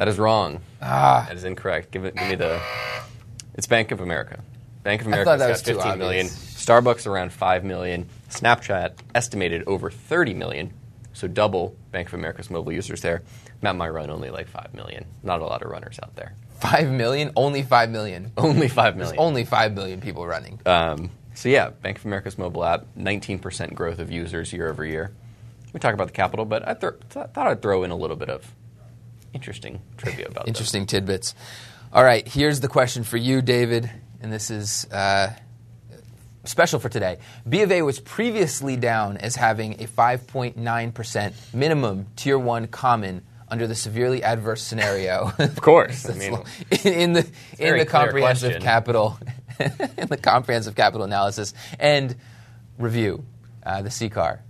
That 0.00 0.08
is 0.08 0.18
wrong. 0.18 0.62
Ah. 0.80 1.26
That 1.28 1.36
is 1.36 1.44
incorrect. 1.44 1.90
Give, 1.90 2.06
it, 2.06 2.16
give 2.16 2.26
me 2.26 2.34
the. 2.34 2.58
It's 3.52 3.66
Bank 3.66 3.90
of 3.90 4.00
America. 4.00 4.42
Bank 4.82 5.02
of 5.02 5.08
America 5.08 5.36
that 5.36 5.46
got 5.46 5.58
15 5.60 5.98
million. 5.98 6.26
Starbucks 6.26 7.06
around 7.06 7.34
5 7.34 7.64
million. 7.64 8.08
Snapchat 8.30 8.94
estimated 9.14 9.62
over 9.66 9.90
30 9.90 10.32
million. 10.32 10.72
So 11.12 11.28
double 11.28 11.76
Bank 11.92 12.08
of 12.08 12.14
America's 12.14 12.48
mobile 12.48 12.72
users 12.72 13.02
there. 13.02 13.20
Map 13.60 13.76
My 13.76 13.90
Run 13.90 14.08
only 14.08 14.30
like 14.30 14.48
5 14.48 14.72
million. 14.72 15.04
Not 15.22 15.42
a 15.42 15.44
lot 15.44 15.60
of 15.60 15.70
runners 15.70 16.00
out 16.02 16.16
there. 16.16 16.34
Five 16.60 16.90
million? 16.90 17.32
Only 17.36 17.62
five 17.62 17.90
million. 17.90 18.32
Only 18.38 18.68
five 18.68 18.96
There's 18.96 19.12
only 19.18 19.44
five 19.44 19.74
million 19.74 20.00
people 20.00 20.26
running. 20.26 20.60
Um, 20.64 21.10
so 21.34 21.50
yeah, 21.50 21.68
Bank 21.68 21.98
of 21.98 22.06
America's 22.06 22.38
mobile 22.38 22.64
app, 22.64 22.86
19% 22.98 23.74
growth 23.74 23.98
of 23.98 24.10
users 24.10 24.50
year 24.54 24.70
over 24.70 24.82
year. 24.82 25.12
We 25.74 25.80
talk 25.80 25.92
about 25.92 26.06
the 26.06 26.14
capital, 26.14 26.46
but 26.46 26.66
I 26.66 26.72
th- 26.72 26.94
th- 27.10 27.26
thought 27.34 27.46
I'd 27.46 27.60
throw 27.60 27.82
in 27.82 27.90
a 27.90 27.96
little 27.96 28.16
bit 28.16 28.30
of 28.30 28.50
interesting 29.32 29.80
trivia 29.96 30.28
about. 30.28 30.48
Interesting 30.48 30.86
tidbits. 30.86 31.34
All 31.92 32.04
right, 32.04 32.26
here's 32.26 32.60
the 32.60 32.68
question 32.68 33.04
for 33.04 33.16
you, 33.16 33.42
David, 33.42 33.90
and 34.20 34.32
this 34.32 34.50
is 34.50 34.86
uh, 34.92 35.32
special 36.44 36.78
for 36.78 36.88
today. 36.88 37.18
B 37.48 37.62
of 37.62 37.72
A 37.72 37.82
was 37.82 38.00
previously 38.00 38.76
down 38.76 39.16
as 39.16 39.36
having 39.36 39.82
a 39.82 39.86
5.9% 39.86 41.32
minimum 41.52 42.06
Tier 42.16 42.38
1 42.38 42.68
common 42.68 43.22
under 43.48 43.66
the 43.66 43.74
severely 43.74 44.22
adverse 44.22 44.62
scenario. 44.62 45.32
Of 45.38 45.60
course. 45.60 46.08
I 46.08 46.14
mean, 46.18 46.38
in, 46.84 46.92
in 46.92 47.12
the 47.12 47.28
in 47.58 47.78
the 47.78 47.86
comprehensive 47.86 48.52
question. 48.52 48.62
capital 48.62 49.18
in 49.58 50.08
the 50.08 50.16
comprehensive 50.16 50.74
capital 50.74 51.04
analysis 51.04 51.52
and 51.78 52.14
review 52.78 53.24
uh, 53.64 53.82
the 53.82 53.90
CCAR. 53.90 54.40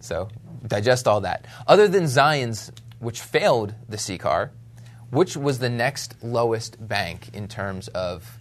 So 0.00 0.28
digest 0.66 1.06
all 1.06 1.22
that. 1.22 1.46
Other 1.66 1.88
than 1.88 2.04
Zions, 2.04 2.70
which 3.02 3.20
failed 3.20 3.74
the 3.88 3.96
CCAR, 3.96 4.50
which 5.10 5.36
was 5.36 5.58
the 5.58 5.68
next 5.68 6.14
lowest 6.22 6.76
bank 6.88 7.30
in 7.34 7.48
terms 7.48 7.88
of 7.88 8.38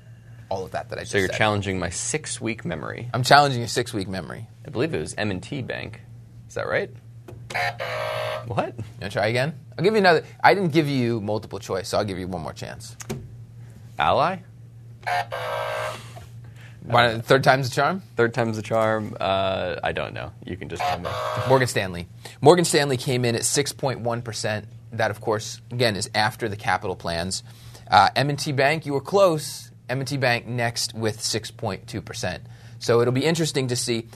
all 0.50 0.64
of 0.64 0.72
that 0.72 0.90
that 0.90 1.00
I 1.00 1.02
just 1.02 1.12
so 1.14 1.18
you're 1.18 1.28
said? 1.28 1.38
challenging 1.38 1.80
my 1.80 1.90
six-week 1.90 2.64
memory. 2.64 3.10
I'm 3.14 3.24
challenging 3.24 3.60
your 3.62 3.68
six 3.68 3.94
week 3.94 4.08
memory. 4.08 4.48
I 4.66 4.70
believe 4.70 4.94
it 4.94 5.00
was 5.00 5.16
M&T 5.18 5.64
Bank. 5.64 6.02
Is 6.48 6.54
that 6.56 6.68
right? 6.68 6.92
What? 8.48 8.68
You 8.78 8.84
want 8.84 9.02
to 9.02 9.10
try 9.10 9.28
again? 9.28 9.54
I'll 9.78 9.84
give 9.84 9.94
you 9.94 10.00
another. 10.00 10.24
I 10.44 10.54
didn't 10.54 10.72
give 10.72 10.88
you 10.88 11.22
multiple 11.22 11.60
choice, 11.60 11.90
so 11.90 11.98
I'll 11.98 12.06
give 12.06 12.20
you 12.20 12.28
one 12.28 12.42
more 12.42 12.54
chance. 12.54 12.96
Ally? 13.98 14.40
Why 16.84 17.20
third 17.20 17.44
time's 17.44 17.70
the 17.70 17.76
charm? 17.76 18.02
Third 18.16 18.34
time's 18.34 18.58
the 18.58 18.64
charm. 18.64 19.16
Uh, 19.20 19.76
I 19.84 19.92
don't 19.92 20.14
know. 20.14 20.32
You 20.46 20.58
can 20.58 20.68
just 20.70 20.82
tell 20.82 21.00
me. 21.00 21.10
Morgan 21.48 21.68
Stanley. 21.68 22.08
Morgan 22.42 22.66
Stanley 22.66 22.98
came 22.98 23.24
in 23.26 23.36
at 23.36 23.42
6.1%. 23.42 24.66
That, 24.94 25.12
of 25.12 25.22
course, 25.22 25.62
again, 25.72 25.96
is 25.96 26.10
after 26.16 26.50
the 26.50 26.58
capital 26.58 26.96
plans. 26.96 27.44
Uh, 27.90 28.10
M&T 28.16 28.52
Bank, 28.54 28.86
you 28.86 28.94
were 28.94 29.02
close. 29.02 29.72
M&T 29.90 30.18
Bank 30.18 30.48
next 30.48 30.94
with 30.94 31.20
6.2%. 31.20 32.40
So 32.80 33.02
it'll 33.02 33.14
be 33.14 33.26
interesting 33.26 33.68
to 33.68 33.76
see. 33.76 34.08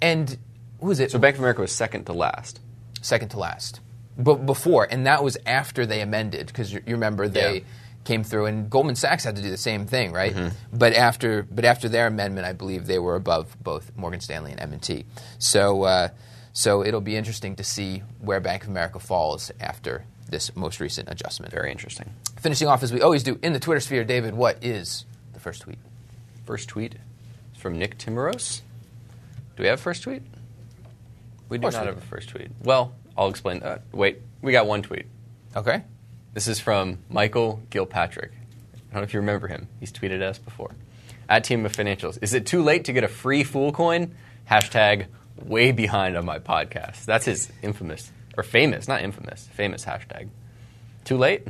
And 0.00 0.38
who 0.80 0.90
is 0.90 1.00
it? 1.00 1.10
So 1.10 1.18
Bank 1.18 1.34
of 1.34 1.40
America 1.40 1.60
was 1.60 1.72
second 1.72 2.04
to 2.06 2.12
last. 2.12 2.60
second 3.02 3.28
to 3.30 3.38
last. 3.38 3.80
But 4.16 4.46
before, 4.46 4.86
and 4.90 5.06
that 5.06 5.22
was 5.24 5.36
after 5.44 5.84
they 5.86 6.00
amended, 6.00 6.46
because 6.46 6.72
you, 6.72 6.82
remember 6.86 7.28
they 7.28 7.58
Yeah. 7.58 7.64
Came 8.04 8.22
through, 8.22 8.46
and 8.46 8.68
Goldman 8.68 8.96
Sachs 8.96 9.24
had 9.24 9.36
to 9.36 9.42
do 9.42 9.48
the 9.50 9.56
same 9.56 9.86
thing, 9.86 10.12
right? 10.12 10.34
But 10.72 10.92
after, 10.92 11.42
but 11.42 11.64
after 11.64 11.88
their 11.88 12.06
amendment, 12.06 12.46
I 12.46 12.52
believe 12.52 12.86
they 12.86 12.98
were 12.98 13.16
above 13.16 13.56
both 13.62 13.90
Morgan 13.96 14.20
Stanley 14.20 14.52
and 14.52 14.60
M&T. 14.60 15.06
So, 15.38 15.84
uh, 15.84 16.08
so 16.52 16.84
it'll 16.84 17.00
be 17.00 17.16
interesting 17.16 17.56
to 17.56 17.64
see 17.64 18.02
where 18.20 18.40
Bank 18.40 18.64
of 18.64 18.68
America 18.68 18.98
falls 18.98 19.50
after 19.58 20.04
this 20.28 20.54
most 20.54 20.80
recent 20.80 21.08
adjustment. 21.10 21.52
Very 21.52 21.70
interesting. 21.70 22.10
Finishing 22.38 22.68
off 22.68 22.82
as 22.82 22.92
we 22.92 23.00
always 23.00 23.22
do 23.22 23.38
in 23.42 23.52
the 23.54 23.60
Twitter 23.60 23.80
sphere, 23.80 24.04
David, 24.04 24.34
what 24.34 24.62
is 24.62 25.06
the 25.32 25.40
first 25.40 25.62
tweet? 25.62 25.78
First 26.44 26.68
tweet 26.68 26.96
is 27.54 27.60
from 27.60 27.78
Nick 27.78 27.98
Timiraos. 27.98 28.60
Do 29.56 29.62
we 29.62 29.68
have 29.68 29.78
a 29.78 29.82
first 29.82 30.02
tweet? 30.02 30.22
We 31.48 31.58
do 31.58 31.70
not 31.70 31.80
we 31.80 31.86
have 31.86 31.98
a 31.98 32.00
first 32.00 32.28
tweet. 32.28 32.48
Well, 32.62 32.94
I'll 33.16 33.28
explain. 33.28 33.60
that. 33.60 33.82
wait, 33.92 34.20
we 34.42 34.52
got 34.52 34.66
one 34.66 34.82
tweet. 34.82 35.06
Okay. 35.56 35.84
This 36.34 36.48
is 36.48 36.58
from 36.58 36.98
Michael 37.08 37.62
Gilpatrick. 37.70 38.30
I 38.32 38.92
don't 38.92 38.94
know 38.94 39.02
if 39.02 39.14
you 39.14 39.20
remember 39.20 39.46
him. 39.46 39.68
He's 39.78 39.92
tweeted 39.92 40.20
us 40.20 40.36
before. 40.36 40.72
At 41.28 41.44
TMF 41.44 41.70
Financials. 41.76 42.18
Is 42.20 42.34
it 42.34 42.44
too 42.44 42.62
late 42.62 42.86
to 42.86 42.92
get 42.92 43.04
a 43.04 43.08
free 43.08 43.44
Fool 43.44 43.70
coin? 43.70 44.16
Hashtag 44.50 45.06
way 45.44 45.70
behind 45.70 46.16
on 46.16 46.24
my 46.24 46.40
podcast. 46.40 47.04
That's 47.04 47.24
his 47.24 47.52
infamous, 47.62 48.10
or 48.36 48.42
famous, 48.42 48.88
not 48.88 49.02
infamous, 49.02 49.48
famous 49.52 49.84
hashtag. 49.84 50.28
Too 51.04 51.16
late? 51.16 51.46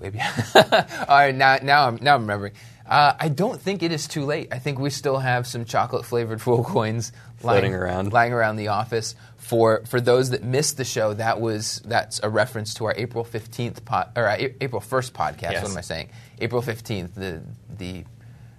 Way 0.00 0.10
behind. 0.10 0.72
All 1.08 1.16
right, 1.16 1.34
now, 1.34 1.58
now, 1.62 1.86
I'm, 1.86 1.98
now 2.02 2.16
I'm 2.16 2.22
remembering. 2.22 2.52
Uh, 2.84 3.14
I 3.18 3.28
don't 3.28 3.60
think 3.60 3.82
it 3.84 3.92
is 3.92 4.08
too 4.08 4.24
late. 4.24 4.48
I 4.52 4.58
think 4.58 4.78
we 4.78 4.90
still 4.90 5.18
have 5.18 5.46
some 5.46 5.64
chocolate 5.64 6.04
flavored 6.04 6.42
fool 6.42 6.64
coins 6.64 7.12
Floating 7.36 7.72
lying, 7.72 7.74
around. 7.74 8.12
lying 8.12 8.32
around 8.32 8.56
the 8.56 8.68
office. 8.68 9.14
For 9.46 9.82
for 9.86 10.00
those 10.00 10.30
that 10.30 10.42
missed 10.42 10.76
the 10.76 10.84
show, 10.84 11.14
that 11.14 11.40
was 11.40 11.80
that's 11.84 12.18
a 12.22 12.28
reference 12.28 12.74
to 12.74 12.84
our 12.86 12.94
April 12.96 13.22
fifteenth 13.22 13.84
pod, 13.84 14.10
or 14.16 14.26
uh, 14.28 14.34
A- 14.36 14.54
April 14.64 14.80
first 14.80 15.14
podcast. 15.14 15.52
Yes. 15.52 15.62
What 15.62 15.70
am 15.72 15.78
I 15.78 15.82
saying? 15.82 16.08
April 16.40 16.60
fifteenth. 16.62 17.14
The 17.14 17.42
the 17.78 18.04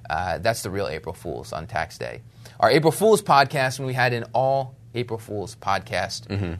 uh, 0.10 0.38
that's 0.38 0.63
the 0.63 0.69
real 0.69 0.88
April 0.88 1.13
Fools 1.13 1.52
on 1.52 1.67
tax 1.67 1.97
day. 1.97 2.21
Our 2.62 2.71
April 2.71 2.91
Fools 2.93 3.21
podcast, 3.21 3.80
when 3.80 3.88
we 3.88 3.93
had 3.93 4.13
an 4.13 4.26
all 4.34 4.76
April 4.95 5.19
Fools 5.19 5.56
podcast, 5.58 6.58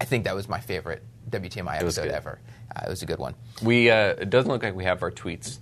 I 0.00 0.04
think 0.04 0.24
that 0.24 0.34
was 0.34 0.48
my 0.48 0.58
favorite 0.60 1.02
WTMI 1.30 1.62
Mm-hmm. 1.62 1.68
episode 1.84 2.08
ever. 2.08 2.40
Uh, 2.74 2.80
it 2.86 2.90
was 2.90 3.02
a 3.02 3.06
good 3.06 3.18
one. 3.20 3.34
We, 3.62 3.90
uh, 3.90 4.08
it 4.18 4.28
doesn't 4.28 4.50
look 4.50 4.62
like 4.64 4.74
we 4.74 4.84
have 4.84 5.02
our 5.02 5.10
tweets. 5.12 5.58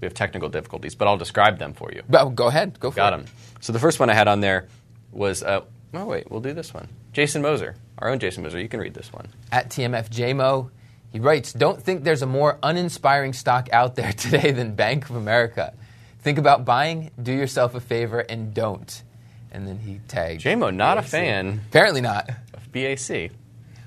We 0.00 0.06
have 0.06 0.12
technical 0.14 0.48
difficulties, 0.48 0.94
but 0.96 1.06
I'll 1.08 1.16
describe 1.16 1.58
them 1.58 1.72
for 1.72 1.90
you. 1.92 2.02
But 2.08 2.30
go 2.34 2.48
ahead, 2.48 2.78
go 2.80 2.90
for 2.90 2.96
Got 2.96 3.12
it. 3.14 3.20
him. 3.20 3.26
So 3.60 3.72
the 3.72 3.78
first 3.78 3.98
one 4.00 4.10
I 4.10 4.14
had 4.14 4.26
on 4.28 4.40
there 4.40 4.66
was, 5.12 5.42
uh, 5.42 5.60
oh, 5.94 6.04
wait, 6.06 6.30
we'll 6.30 6.40
do 6.40 6.52
this 6.52 6.74
one. 6.74 6.88
Jason 7.18 7.42
Moser, 7.42 7.74
our 7.98 8.10
own 8.10 8.20
Jason 8.20 8.44
Moser. 8.44 8.60
You 8.60 8.68
can 8.68 8.78
read 8.78 8.94
this 8.94 9.12
one. 9.12 9.26
At 9.50 9.70
TMFJMO, 9.70 10.70
he 11.10 11.18
writes, 11.18 11.52
Don't 11.52 11.82
think 11.82 12.04
there's 12.04 12.22
a 12.22 12.26
more 12.26 12.60
uninspiring 12.62 13.32
stock 13.32 13.68
out 13.72 13.96
there 13.96 14.12
today 14.16 14.52
than 14.52 14.76
Bank 14.76 15.10
of 15.10 15.16
America. 15.16 15.74
Think 16.20 16.38
about 16.38 16.64
buying, 16.64 17.10
do 17.20 17.32
yourself 17.32 17.74
a 17.74 17.80
favor, 17.80 18.20
and 18.20 18.54
don't. 18.54 19.02
And 19.50 19.66
then 19.66 19.80
he 19.80 19.98
tagged. 20.06 20.42
JMO, 20.44 20.72
not 20.72 20.96
a 20.96 21.02
fan 21.02 21.60
Apparently 21.70 22.02
not. 22.02 22.30
of 22.54 22.70
BAC. 22.70 23.32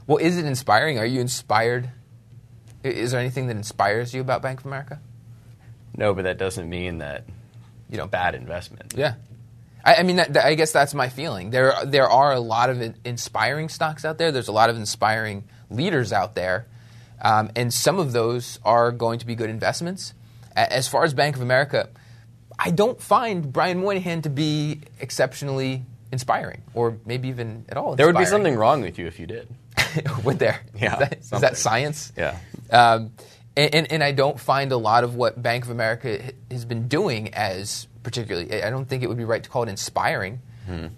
Well, 0.07 0.17
is 0.17 0.37
it 0.37 0.43
inspiring? 0.43 0.99
Are 0.99 1.05
you 1.05 1.21
inspired? 1.21 1.89
Is 2.83 3.11
there 3.11 3.21
anything 3.21 3.47
that 3.47 3.55
inspires 3.55 4.13
you 4.13 4.19
about 4.19 4.41
Bank 4.41 4.59
of 4.59 4.65
America? 4.65 4.99
No, 5.95 6.13
but 6.13 6.23
that 6.25 6.37
doesn't 6.37 6.67
mean 6.69 6.97
that 6.97 7.23
You 7.89 7.95
don't. 7.95 8.11
bad 8.11 8.35
investment. 8.35 8.93
Yeah. 8.97 9.13
I, 9.83 9.95
I 9.95 10.03
mean, 10.03 10.17
that, 10.17 10.33
that- 10.33 10.45
I 10.45 10.55
guess 10.55 10.71
that's 10.71 10.93
my 10.93 11.09
feeling. 11.09 11.49
There, 11.49 11.73
there 11.85 12.09
are 12.09 12.33
a 12.33 12.39
lot 12.39 12.69
of 12.69 12.81
inspiring 13.05 13.69
stocks 13.69 14.05
out 14.05 14.17
there. 14.17 14.31
There's 14.31 14.47
a 14.47 14.51
lot 14.53 14.69
of 14.69 14.75
inspiring 14.77 15.43
leaders 15.69 16.11
out 16.13 16.35
there, 16.35 16.67
um, 17.21 17.51
and 17.55 17.73
some 17.73 17.99
of 17.99 18.11
those 18.11 18.59
are 18.63 18.91
going 18.91 19.19
to 19.19 19.25
be 19.25 19.35
good 19.35 19.49
investments. 19.49 20.13
As 20.55 20.87
far 20.87 21.03
as 21.05 21.13
Bank 21.13 21.35
of 21.37 21.41
America, 21.41 21.89
I 22.59 22.71
don't 22.71 23.01
find 23.01 23.51
Brian 23.53 23.79
Moynihan 23.79 24.21
to 24.23 24.29
be 24.29 24.81
exceptionally 24.99 25.83
inspiring, 26.11 26.61
or 26.73 26.97
maybe 27.05 27.29
even 27.29 27.65
at 27.69 27.77
all. 27.77 27.95
There 27.95 28.05
would 28.05 28.17
be 28.17 28.25
something 28.25 28.55
wrong 28.55 28.81
with 28.81 28.99
you 28.99 29.07
if 29.07 29.19
you 29.19 29.27
did. 29.27 29.47
would 30.25 30.39
there? 30.39 30.59
Yeah, 30.75 30.93
Is 30.93 30.99
that, 30.99 31.17
is 31.19 31.29
that 31.41 31.57
science? 31.57 32.11
Yeah. 32.17 32.37
Um, 32.69 33.11
and, 33.55 33.73
and, 33.75 33.91
and 33.93 34.03
I 34.03 34.11
don't 34.11 34.39
find 34.39 34.71
a 34.71 34.77
lot 34.77 35.03
of 35.03 35.15
what 35.15 35.41
Bank 35.41 35.63
of 35.65 35.69
America 35.71 36.31
has 36.49 36.65
been 36.65 36.87
doing 36.87 37.33
as 37.33 37.87
particularly, 38.03 38.63
I 38.63 38.69
don't 38.69 38.85
think 38.87 39.03
it 39.03 39.07
would 39.09 39.17
be 39.17 39.25
right 39.25 39.43
to 39.43 39.49
call 39.49 39.63
it 39.63 39.69
inspiring, 39.69 40.41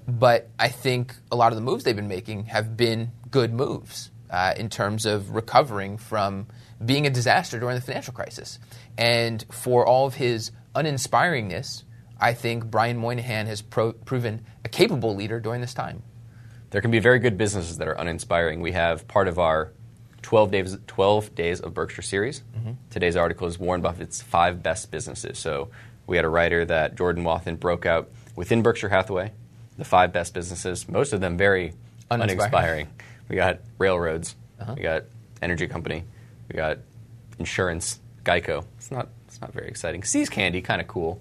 but 0.08 0.50
I 0.60 0.70
think 0.70 1.16
a 1.32 1.36
lot 1.36 1.52
of 1.52 1.56
the 1.56 1.62
moves 1.64 1.84
they've 1.84 1.96
been 1.96 2.08
making 2.08 2.46
have 2.46 2.78
been 2.78 3.12
good 3.32 3.54
moves 3.54 4.12
uh, 4.30 4.54
in 4.56 4.70
terms 4.70 5.06
of 5.06 5.32
recovering 5.32 5.98
from 5.98 6.48
being 6.84 7.08
a 7.08 7.10
disaster 7.10 7.60
during 7.60 7.76
the 7.76 7.82
financial 7.82 8.14
crisis. 8.14 8.60
And 8.98 9.44
for 9.52 9.86
all 9.86 10.06
of 10.06 10.16
his 10.16 10.52
uninspiringness, 10.76 11.84
I 12.20 12.34
think 12.34 12.66
Brian 12.66 12.98
Moynihan 12.98 13.48
has 13.48 13.62
pro- 13.62 13.94
proven 13.94 14.46
a 14.64 14.70
capable 14.70 15.16
leader 15.16 15.40
during 15.40 15.62
this 15.62 15.74
time. 15.74 16.04
There 16.70 16.82
can 16.82 16.92
be 16.92 17.00
very 17.00 17.20
good 17.20 17.38
businesses 17.38 17.78
that 17.78 17.88
are 17.88 17.94
uninspiring. 17.94 18.62
We 18.62 18.72
have 18.74 19.08
part 19.08 19.28
of 19.28 19.38
our 19.40 19.72
12 20.24 20.52
days, 20.52 20.78
12 20.88 21.36
days 21.36 21.60
of 21.62 21.74
Berkshire 21.74 22.02
series. 22.02 22.44
Today's 22.90 23.16
article 23.16 23.48
is 23.48 23.60
Warren 23.60 23.82
Buffett's 23.82 24.22
five 24.22 24.64
best 24.64 24.90
businesses. 24.90 25.38
So 25.38 25.70
we 26.08 26.16
had 26.18 26.26
a 26.26 26.30
writer 26.30 26.66
that 26.66 26.96
Jordan 26.96 27.24
Wathen 27.24 27.56
broke 27.56 27.86
out 27.86 28.10
within 28.36 28.62
Berkshire 28.62 28.90
Hathaway, 28.90 29.32
the 29.78 29.86
five 29.86 30.12
best 30.14 30.34
businesses, 30.34 30.88
most 30.90 31.14
of 31.14 31.22
them 31.22 31.38
very 31.38 31.74
Uninspiring. 32.12 32.40
uninspiring. 32.40 32.88
We 33.30 33.36
got 33.36 33.60
railroads, 33.78 34.36
we 34.76 34.84
got 34.84 35.04
energy 35.42 35.68
company, 35.68 36.04
we 36.50 36.56
got 36.56 36.78
insurance, 37.40 38.00
Geico. 38.24 38.66
It's 38.78 38.92
not, 38.92 39.08
it's 39.28 39.40
not 39.42 39.52
very 39.54 39.68
exciting. 39.68 40.04
See's 40.04 40.30
Candy, 40.30 40.62
kind 40.62 40.82
of 40.82 40.88
cool, 40.88 41.20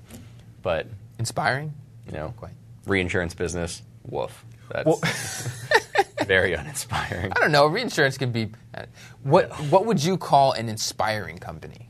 but 0.63 0.87
Inspiring? 1.19 1.73
you 2.07 2.13
know, 2.13 2.35
Quite. 2.37 2.53
reinsurance 2.87 3.35
business, 3.35 3.83
woof. 4.05 4.45
That's 4.71 4.87
Well- 4.87 5.01
very 6.27 6.55
uninspiring. 6.55 7.33
I 7.33 7.41
don't 7.41 7.53
know. 7.53 7.67
Reinsurance 7.67 8.17
can 8.17 8.31
be. 8.33 8.51
uh, 8.75 8.85
What 9.23 9.51
What 9.71 9.87
would 9.87 10.03
you 10.03 10.17
call 10.17 10.53
an 10.53 10.69
inspiring 10.69 11.39
company? 11.39 11.89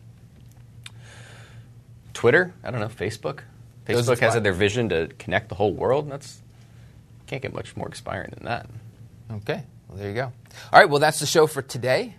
Twitter, 2.15 2.53
I 2.63 2.71
don't 2.71 2.81
know, 2.81 2.89
Facebook. 2.89 3.41
Facebook 3.87 4.19
has 4.21 4.41
their 4.41 4.53
vision 4.53 4.89
to 4.91 5.09
connect 5.19 5.49
the 5.49 5.55
whole 5.55 5.73
world. 5.73 6.11
That's 6.11 6.41
can't 7.27 7.43
get 7.43 7.55
much 7.55 7.77
more 7.77 7.87
inspiring 7.87 8.31
than 8.37 8.45
that. 8.45 8.67
Okay. 9.33 9.65
Well, 9.89 9.99
there 9.99 10.09
you 10.09 10.15
go. 10.15 10.33
All 10.73 10.81
right. 10.81 10.89
Well, 10.89 11.01
that's 11.01 11.19
the 11.19 11.27
show 11.27 11.47
for 11.47 11.63
today. 11.63 12.15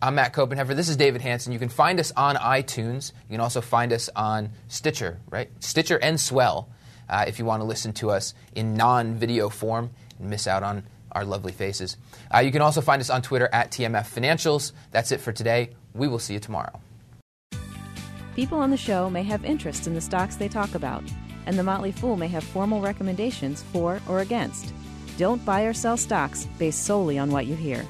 I'm 0.00 0.16
Matt 0.16 0.34
Koppenheffer. 0.34 0.76
This 0.76 0.88
is 0.88 0.96
David 0.96 1.22
Hanson. 1.22 1.52
You 1.52 1.58
can 1.58 1.68
find 1.68 1.98
us 2.00 2.12
on 2.16 2.36
iTunes. 2.36 3.12
You 3.28 3.34
can 3.34 3.40
also 3.40 3.60
find 3.60 3.92
us 3.92 4.10
on 4.14 4.50
Stitcher, 4.68 5.18
right? 5.30 5.48
Stitcher 5.60 5.96
and 5.96 6.20
Swell 6.20 6.68
uh, 7.08 7.24
if 7.26 7.38
you 7.38 7.44
want 7.44 7.62
to 7.62 7.64
listen 7.64 7.92
to 7.94 8.10
us 8.10 8.34
in 8.54 8.74
non 8.74 9.14
video 9.14 9.48
form 9.48 9.90
and 10.18 10.28
miss 10.28 10.46
out 10.46 10.62
on 10.62 10.82
our 11.12 11.24
lovely 11.24 11.52
faces. 11.52 11.96
Uh, 12.34 12.40
you 12.40 12.52
can 12.52 12.62
also 12.62 12.80
find 12.80 13.00
us 13.00 13.10
on 13.10 13.22
Twitter 13.22 13.48
at 13.52 13.70
TMF 13.70 14.12
Financials. 14.12 14.72
That's 14.90 15.12
it 15.12 15.20
for 15.20 15.32
today. 15.32 15.70
We 15.94 16.08
will 16.08 16.18
see 16.18 16.34
you 16.34 16.40
tomorrow. 16.40 16.80
People 18.34 18.58
on 18.58 18.70
the 18.70 18.76
show 18.76 19.10
may 19.10 19.22
have 19.24 19.44
interest 19.44 19.86
in 19.86 19.94
the 19.94 20.00
stocks 20.00 20.36
they 20.36 20.48
talk 20.48 20.74
about, 20.74 21.04
and 21.44 21.58
the 21.58 21.62
Motley 21.62 21.92
Fool 21.92 22.16
may 22.16 22.28
have 22.28 22.42
formal 22.42 22.80
recommendations 22.80 23.62
for 23.72 24.00
or 24.08 24.20
against. 24.20 24.72
Don't 25.18 25.44
buy 25.44 25.62
or 25.62 25.74
sell 25.74 25.98
stocks 25.98 26.46
based 26.58 26.84
solely 26.84 27.18
on 27.18 27.30
what 27.30 27.46
you 27.46 27.54
hear. 27.54 27.84